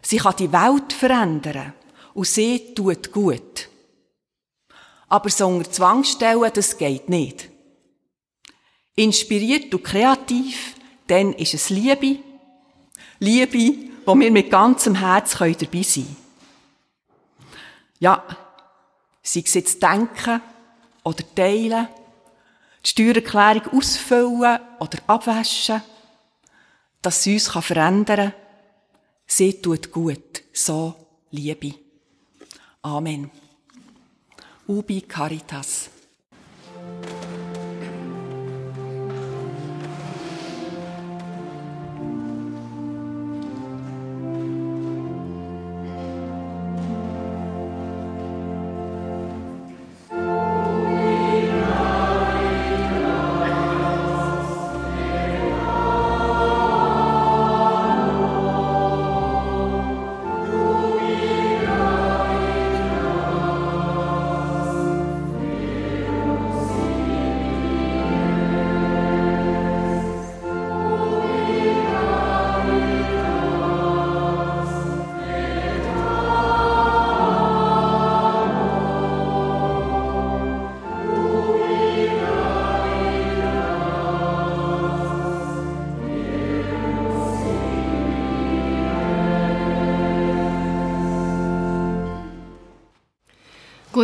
sie 0.01 0.18
kann 0.18 0.37
die 0.39 0.53
Welt 0.53 0.93
verändern 0.93 1.72
und 2.14 2.26
sie 2.26 2.74
tut 2.74 3.11
gut. 3.11 3.68
Aber 5.09 5.28
so 5.28 5.47
unter 5.47 5.70
Zwang 5.70 6.05
stellen, 6.05 6.51
das 6.55 6.78
geht 6.78 7.09
nicht. 7.09 7.49
Inspiriert 8.95 9.74
und 9.74 9.83
kreativ, 9.83 10.74
dann 11.07 11.33
ist 11.33 11.55
es 11.55 11.70
Liebe. 11.70 12.18
Liebe, 13.22 13.88
wo 14.04 14.18
wir 14.18 14.32
mit 14.32 14.50
ganzem 14.50 14.96
Herz 14.96 15.38
dabei 15.38 15.54
sein 15.54 16.04
können. 16.04 16.16
Ja, 18.00 18.24
sei 19.22 19.42
es 19.46 19.54
jetzt 19.54 19.80
denken 19.80 20.42
oder 21.04 21.22
teilen, 21.32 21.86
die 22.84 22.88
Steuererklärung 22.88 23.78
ausfüllen 23.78 24.58
oder 24.80 24.98
abwaschen, 25.06 25.82
dass 27.00 27.22
sie 27.22 27.34
uns 27.34 27.46
verändern 27.46 28.32
kann. 28.32 28.40
Sie 29.24 29.62
tut 29.62 29.92
gut. 29.92 30.42
So 30.52 30.92
Liebe. 31.30 31.74
Amen. 32.82 33.30
Ubi 34.66 35.00
Caritas. 35.02 35.90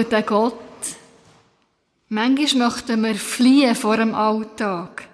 Guter 0.08 0.22
Gott, 0.22 0.54
manchmal 2.08 2.70
möchten 2.70 3.04
wir 3.04 3.14
fliehen 3.14 3.74
vor 3.74 3.98
dem 3.98 4.14
Alltag. 4.14 5.06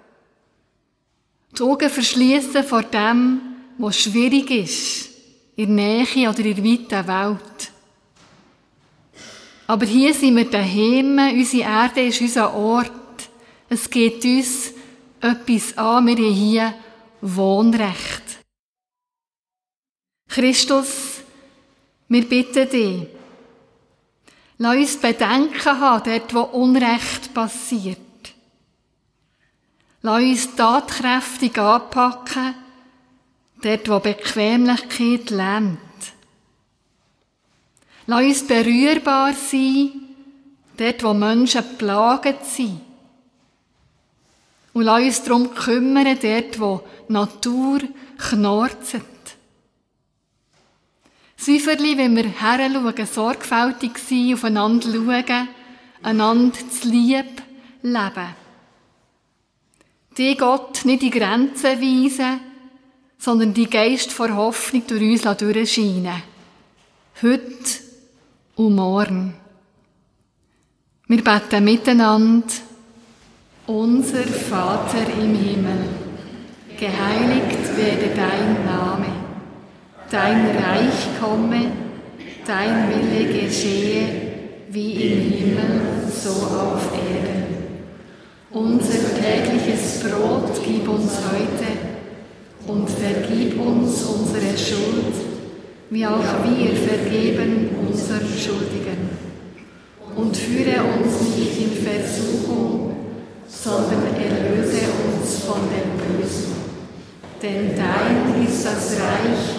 Die 1.51 1.61
Augen 1.61 1.89
verschließen 1.89 2.63
vor 2.63 2.83
dem, 2.83 3.41
was 3.77 3.99
schwierig 3.99 4.49
ist, 4.51 5.09
in 5.57 5.75
der 5.75 6.05
Nähe 6.05 6.29
oder 6.29 6.39
in 6.39 6.55
der 6.55 6.63
weiten 6.63 7.07
Welt. 7.09 7.71
Aber 9.67 9.85
hier 9.85 10.13
sind 10.13 10.37
wir 10.37 10.49
daheim, 10.49 11.19
unsere 11.37 11.63
Erde 11.63 12.03
ist 12.03 12.21
unser 12.21 12.53
Ort. 12.53 12.91
Es 13.67 13.89
geht 13.89 14.23
uns 14.23 14.71
etwas 15.19 15.77
an, 15.77 16.07
wir 16.07 16.15
haben 16.15 16.33
hier 16.33 16.73
Wohnrecht. 17.19 18.23
Christus, 20.29 21.19
wir 22.07 22.29
bitten 22.29 22.69
dich, 22.69 23.14
lass 24.57 24.75
uns 24.75 24.97
Bedenken 24.97 25.79
haben, 25.79 26.03
dort 26.03 26.33
wo 26.33 26.41
Unrecht 26.41 27.33
passiert. 27.33 27.99
Lass 30.01 30.21
uns 30.21 30.55
tatkräftig 30.55 31.57
anpacken, 31.57 32.55
dort 33.61 33.89
wo 33.89 33.99
Bequemlichkeit 33.99 35.29
lähmt. 35.29 35.79
Lass 38.07 38.23
uns 38.23 38.47
berührbar 38.47 39.33
sein, 39.33 39.91
dort 40.77 41.03
wo 41.03 41.13
Menschen 41.13 41.77
plaget 41.77 42.45
sind. 42.45 42.81
Und 44.73 44.83
lass 44.83 45.01
uns 45.01 45.23
darum 45.23 45.55
kümmern, 45.55 46.17
dort 46.21 46.59
wo 46.59 46.83
Natur 47.07 47.79
knorzt. 48.17 48.97
Säuferli, 51.45 51.95
wenn 51.95 52.15
wir 52.15 52.23
heranschauen, 52.23 53.05
sorgfältig 53.05 53.99
sein, 53.99 54.33
aufeinander 54.33 54.89
schauen, 54.91 55.47
einander 56.01 56.57
zu 56.71 56.87
lieb 56.87 57.39
leben. 57.83 58.35
Die 60.17 60.35
Gott 60.37 60.85
nicht 60.85 61.03
in 61.03 61.11
Grenzen 61.11 61.79
weisen, 61.79 62.39
sondern 63.19 63.53
die 63.53 63.69
Geist 63.69 64.11
vor 64.11 64.35
Hoffnung 64.35 64.87
durch 64.87 65.23
uns 65.23 65.37
durchscheinen. 65.37 66.23
Heute 67.21 67.45
und 68.55 68.75
morgen. 68.75 69.35
Wir 71.07 71.23
beten 71.23 71.63
miteinander. 71.63 72.47
Unser 73.67 74.23
Vater 74.23 75.05
im 75.21 75.35
Himmel, 75.35 75.89
geheiligt 76.75 77.77
werde 77.77 78.15
dein 78.15 78.65
Name, 78.65 79.14
dein 80.15 80.45
Reich 80.45 81.19
komme, 81.19 81.71
dein 82.47 82.87
Wille 82.89 83.33
geschehe, 83.33 84.07
wie 84.69 84.93
im 84.93 85.31
Himmel, 85.31 85.81
so 86.09 86.29
auf 86.29 86.89
Erden. 86.93 87.43
Unser 88.51 89.13
tägliches 89.13 89.99
Brot 89.99 90.61
gib 90.65 90.87
uns 90.87 91.11
heute 91.29 91.69
und 92.65 92.89
vergib 92.89 93.59
uns 93.59 94.03
unsere 94.03 94.57
Schuld, 94.57 95.15
wie 95.89 96.05
auch 96.05 96.23
wir 96.45 96.73
vergeben 96.77 97.71
unseren 97.85 98.25
Schuldigen. 98.25 99.09
Und 100.15 100.37
führe 100.37 100.81
uns 100.97 101.35
nicht 101.35 101.59
in 101.59 101.85
Versuchung, 101.85 102.95
sondern 103.49 104.15
erlöse 104.15 104.79
uns 105.03 105.39
von 105.39 105.59
dem 105.75 105.91
Bösen. 105.99 106.55
Denn 107.41 107.75
dein 107.75 108.45
ist 108.47 108.65
das 108.65 108.93
Reich 108.93 109.54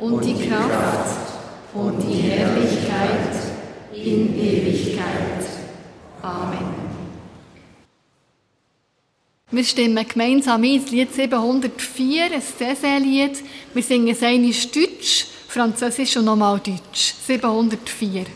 und 0.00 0.24
die 0.24 0.48
Kraft 0.48 1.32
und 1.74 2.00
die 2.02 2.22
Herrlichkeit 2.22 3.34
in 3.92 4.38
Ewigkeit. 4.38 5.44
Amen. 6.22 6.78
Wir 9.50 9.64
stimmen 9.64 10.06
gemeinsam 10.06 10.62
ein, 10.62 10.82
das 10.82 10.90
Lied 10.90 11.14
704, 11.14 12.24
ein 12.24 12.42
Cézanne-Lied. 12.42 13.42
Wir 13.72 13.82
singen 13.82 14.08
es 14.08 14.22
einmal 14.22 14.52
Deutsch, 14.52 15.26
Französisch 15.48 16.16
und 16.18 16.26
nochmal 16.26 16.60
Deutsch. 16.60 17.14
704. 17.26 18.26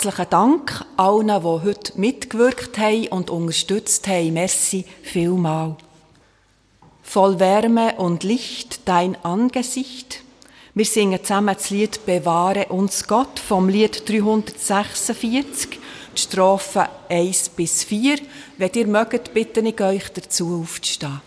Herzlichen 0.00 0.30
Dank 0.30 0.84
allen, 0.96 1.26
die 1.26 1.42
heute 1.42 1.98
mitgewirkt 1.98 2.78
haben 2.78 3.08
und 3.08 3.30
unterstützt 3.30 4.06
haben. 4.06 4.32
Merci 4.32 4.84
vielmal. 5.02 5.74
Voll 7.02 7.40
Wärme 7.40 7.96
und 7.96 8.22
Licht 8.22 8.82
dein 8.84 9.16
Angesicht. 9.24 10.22
Wir 10.72 10.84
singen 10.84 11.18
zusammen 11.24 11.56
das 11.56 11.70
Lied 11.70 12.06
Bewahre 12.06 12.66
uns 12.66 13.08
Gott 13.08 13.40
vom 13.40 13.68
Lied 13.68 14.08
346, 14.08 15.80
die 16.14 16.20
Strophen 16.20 16.86
1 17.08 17.48
bis 17.48 17.82
4. 17.82 18.20
Wenn 18.56 18.70
ihr 18.74 18.86
mögt, 18.86 19.34
bitte 19.34 19.58
ich 19.62 19.80
euch 19.80 20.12
dazu 20.12 20.60
aufzustehen. 20.62 21.20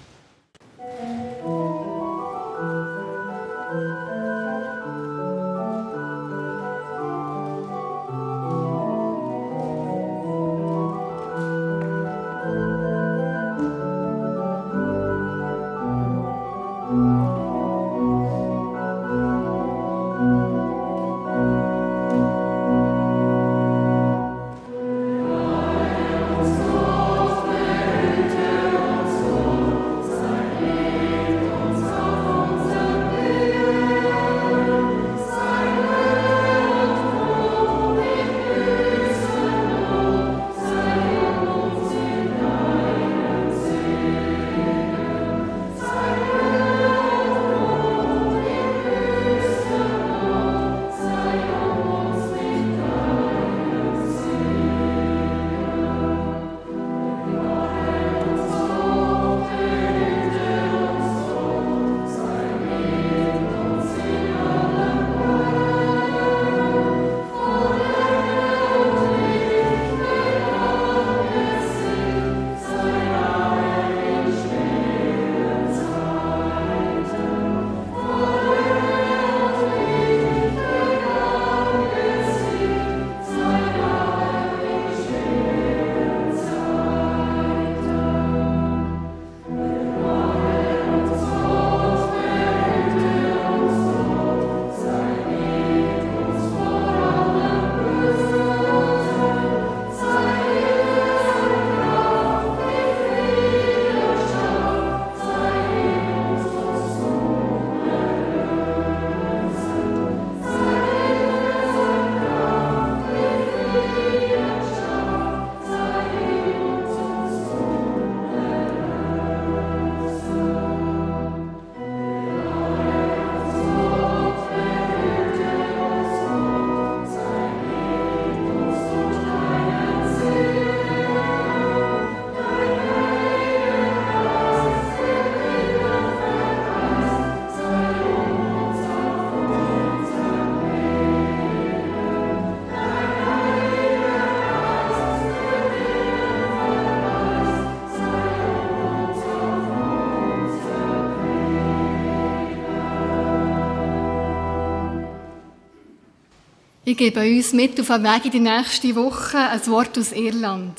Ich 156.91 156.97
gebe 156.97 157.21
uns 157.21 157.53
mit 157.53 157.79
auf 157.79 157.87
den 157.87 158.03
Weg 158.03 158.25
in 158.25 158.31
die 158.31 158.39
nächste 158.41 158.93
Woche 158.97 159.37
ein 159.37 159.67
Wort 159.67 159.97
aus 159.97 160.11
Irland. 160.11 160.77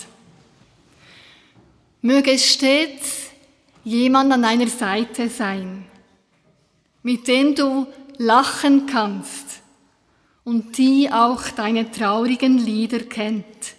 Möge 2.02 2.38
stets 2.38 3.30
jemand 3.82 4.30
an 4.30 4.42
deiner 4.42 4.66
Seite 4.66 5.30
sein, 5.30 5.86
mit 7.02 7.26
dem 7.26 7.54
du 7.54 7.86
lachen 8.18 8.84
kannst 8.84 9.62
und 10.44 10.76
die 10.76 11.10
auch 11.10 11.48
deine 11.48 11.90
traurigen 11.90 12.58
Lieder 12.58 13.00
kennt. 13.00 13.74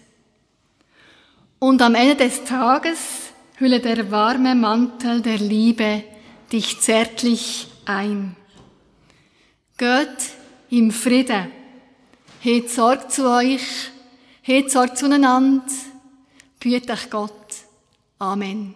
Und 1.59 1.84
am 1.84 1.93
Ende 1.93 2.15
des 2.15 2.45
Tages 2.45 2.97
hülle 3.57 3.79
der 3.79 4.09
warme 4.09 4.55
Mantel 4.55 5.21
der 5.21 5.38
Liebe 5.38 6.03
dich 6.51 6.81
zärtlich 6.81 7.67
ein. 7.86 8.36
Geht 9.77 10.31
im 10.71 10.89
Frieden. 10.89 11.62
Hebt 12.43 12.71
Sorge 12.71 13.07
zu 13.07 13.29
euch, 13.29 13.89
hebt 14.41 14.69
Sorge 14.69 14.95
zueinander, 14.95 15.63
behüt 16.59 16.91
euch 16.91 17.09
Gott. 17.09 17.31
Amen. 18.19 18.75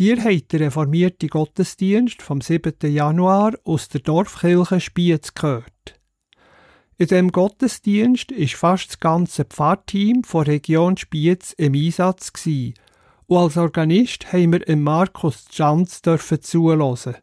Dir 0.00 0.16
habt 0.24 0.54
den 0.54 0.62
reformierten 0.62 1.28
Gottesdienst 1.28 2.22
vom 2.22 2.40
7. 2.40 2.72
Januar 2.90 3.52
aus 3.64 3.90
der 3.90 4.00
Dorfkirche 4.00 4.80
Spiez 4.80 5.34
gehört. 5.34 6.00
In 6.96 7.08
dem 7.08 7.30
Gottesdienst 7.30 8.32
ist 8.32 8.54
fast 8.54 8.88
das 8.88 9.00
ganze 9.00 9.44
Pfarrteam 9.44 10.24
von 10.24 10.46
Region 10.46 10.96
Spiez 10.96 11.52
im 11.52 11.74
Einsatz 11.74 12.32
gewesen. 12.32 12.72
und 13.26 13.36
als 13.36 13.58
Organist 13.58 14.32
haben 14.32 14.54
wir 14.54 14.66
im 14.66 14.82
Markus 14.82 15.44
Janz 15.52 16.00
dürfen 16.00 16.40
zuhören. 16.40 17.16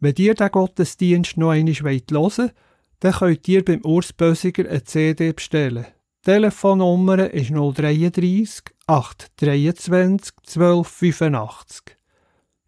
Wenn 0.00 0.14
ihr 0.16 0.32
den 0.32 0.50
Gottesdienst 0.50 1.36
noch 1.36 1.50
einmal 1.50 1.74
hören 1.74 2.02
wollt, 2.10 2.54
dann 3.00 3.12
könnt 3.12 3.48
ihr 3.48 3.62
beim 3.62 3.84
Urs 3.84 4.14
Bösiger 4.14 4.66
eine 4.66 4.84
CD 4.84 5.34
bestellen. 5.34 5.84
Telefonnummer 6.24 7.30
ist 7.34 7.50
033 7.50 8.74
823 8.86 10.32
1285. 10.38 11.98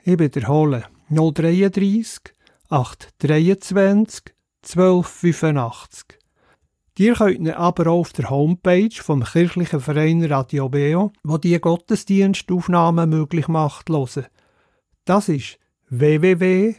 Ich 0.04 0.18
wiederhole 0.18 0.84
033 1.08 2.34
823 2.68 4.34
1285. 4.62 6.18
Ihr 6.98 7.14
könnt 7.14 7.38
ihn 7.38 7.50
aber 7.52 7.86
auch 7.86 8.00
auf 8.00 8.12
der 8.12 8.28
Homepage 8.28 8.90
vom 8.92 9.24
kirchlichen 9.24 9.80
Verein 9.80 10.22
Radio 10.26 10.68
Beo, 10.68 11.14
wo 11.24 11.38
die 11.38 11.58
Gottesdienstaufnahmen 11.58 13.08
möglich 13.08 13.48
macht, 13.48 13.88
hören. 13.88 14.26
Das 15.06 15.30
ist 15.30 15.58
www.kibeo.ch. 15.88 16.78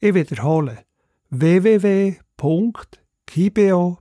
Ich 0.00 0.14
wiederhole 0.14 0.78
www.kibeo.ch 1.30 2.27
www.kibeo.ch. 2.38 3.98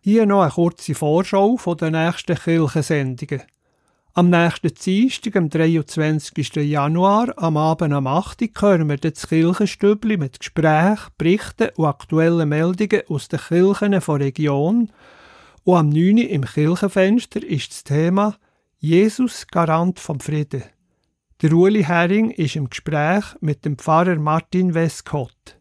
Hier 0.00 0.26
noch 0.26 0.42
eine 0.42 0.50
kurze 0.50 0.94
Vorschau 0.94 1.56
von 1.56 1.78
den 1.78 1.92
nächsten 1.92 2.36
Kirchensendungen. 2.36 3.42
Am 4.12 4.28
nächsten 4.30 4.72
Dienstag, 4.74 5.34
am 5.36 5.48
23. 5.48 6.56
Januar, 6.56 7.32
am 7.36 7.56
Abend 7.56 7.94
am 7.94 8.06
8. 8.06 8.42
Uhr, 8.42 8.48
hören 8.60 8.88
wir 8.88 8.98
das 8.98 9.26
Kirchenstübli 9.26 10.16
mit 10.18 10.38
Gesprächen, 10.38 11.10
Berichten 11.18 11.70
und 11.76 11.86
aktuellen 11.86 12.48
Meldungen 12.48 13.02
aus 13.08 13.28
den 13.28 13.40
Kirchen 13.40 13.90
der 13.92 14.06
Region. 14.08 14.92
Und 15.64 15.76
am 15.76 15.88
9. 15.88 16.18
Uhr 16.18 16.28
im 16.28 16.44
Kirchenfenster 16.44 17.42
ist 17.42 17.70
das 17.70 17.82
Thema 17.84 18.36
Jesus, 18.78 19.46
Garant 19.48 19.98
vom 19.98 20.20
Frieden. 20.20 20.62
Der 21.42 21.52
Uli 21.52 21.82
Hering 21.82 22.30
ist 22.30 22.54
im 22.56 22.68
Gespräch 22.68 23.24
mit 23.40 23.64
dem 23.64 23.78
Pfarrer 23.78 24.16
Martin 24.16 24.74
Westcott. 24.74 25.58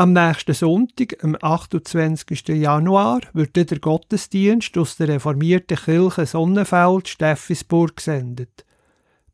Am 0.00 0.12
nächsten 0.12 0.54
Sonntag, 0.54 1.24
am 1.24 1.36
28. 1.42 2.46
Januar, 2.50 3.20
wird 3.32 3.56
der 3.56 3.80
Gottesdienst 3.80 4.78
aus 4.78 4.96
der 4.96 5.08
reformierten 5.08 5.76
Kirche 5.76 6.24
Sonnenfeld 6.24 7.08
Steffisburg 7.08 7.96
gesendet. 7.96 8.64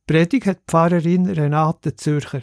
Predigt 0.07 0.47
hat 0.47 0.61
Pfarrerin 0.67 1.29
Renate 1.29 1.97
Zürcher. 1.97 2.41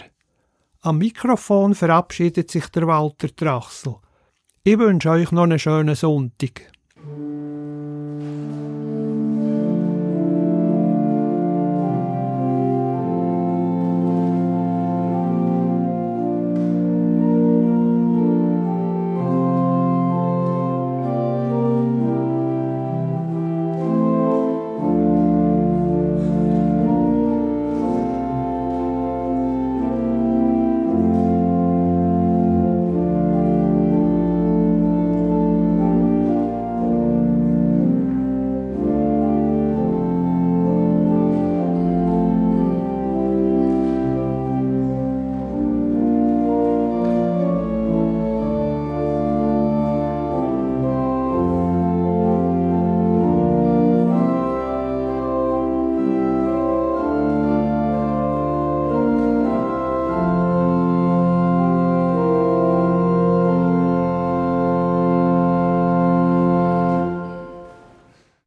Am 0.82 1.00
Mikrofon 1.00 1.74
verabschiedet 1.74 2.52
sich 2.52 2.68
der 2.68 2.86
Walter 2.86 3.36
Trachsel. 3.36 3.96
Ich 4.64 4.78
wünsche 4.78 5.10
euch 5.10 5.32
noch 5.32 5.46
einen 5.46 5.58
schönen 5.58 5.96
Sonntag. 5.96 6.72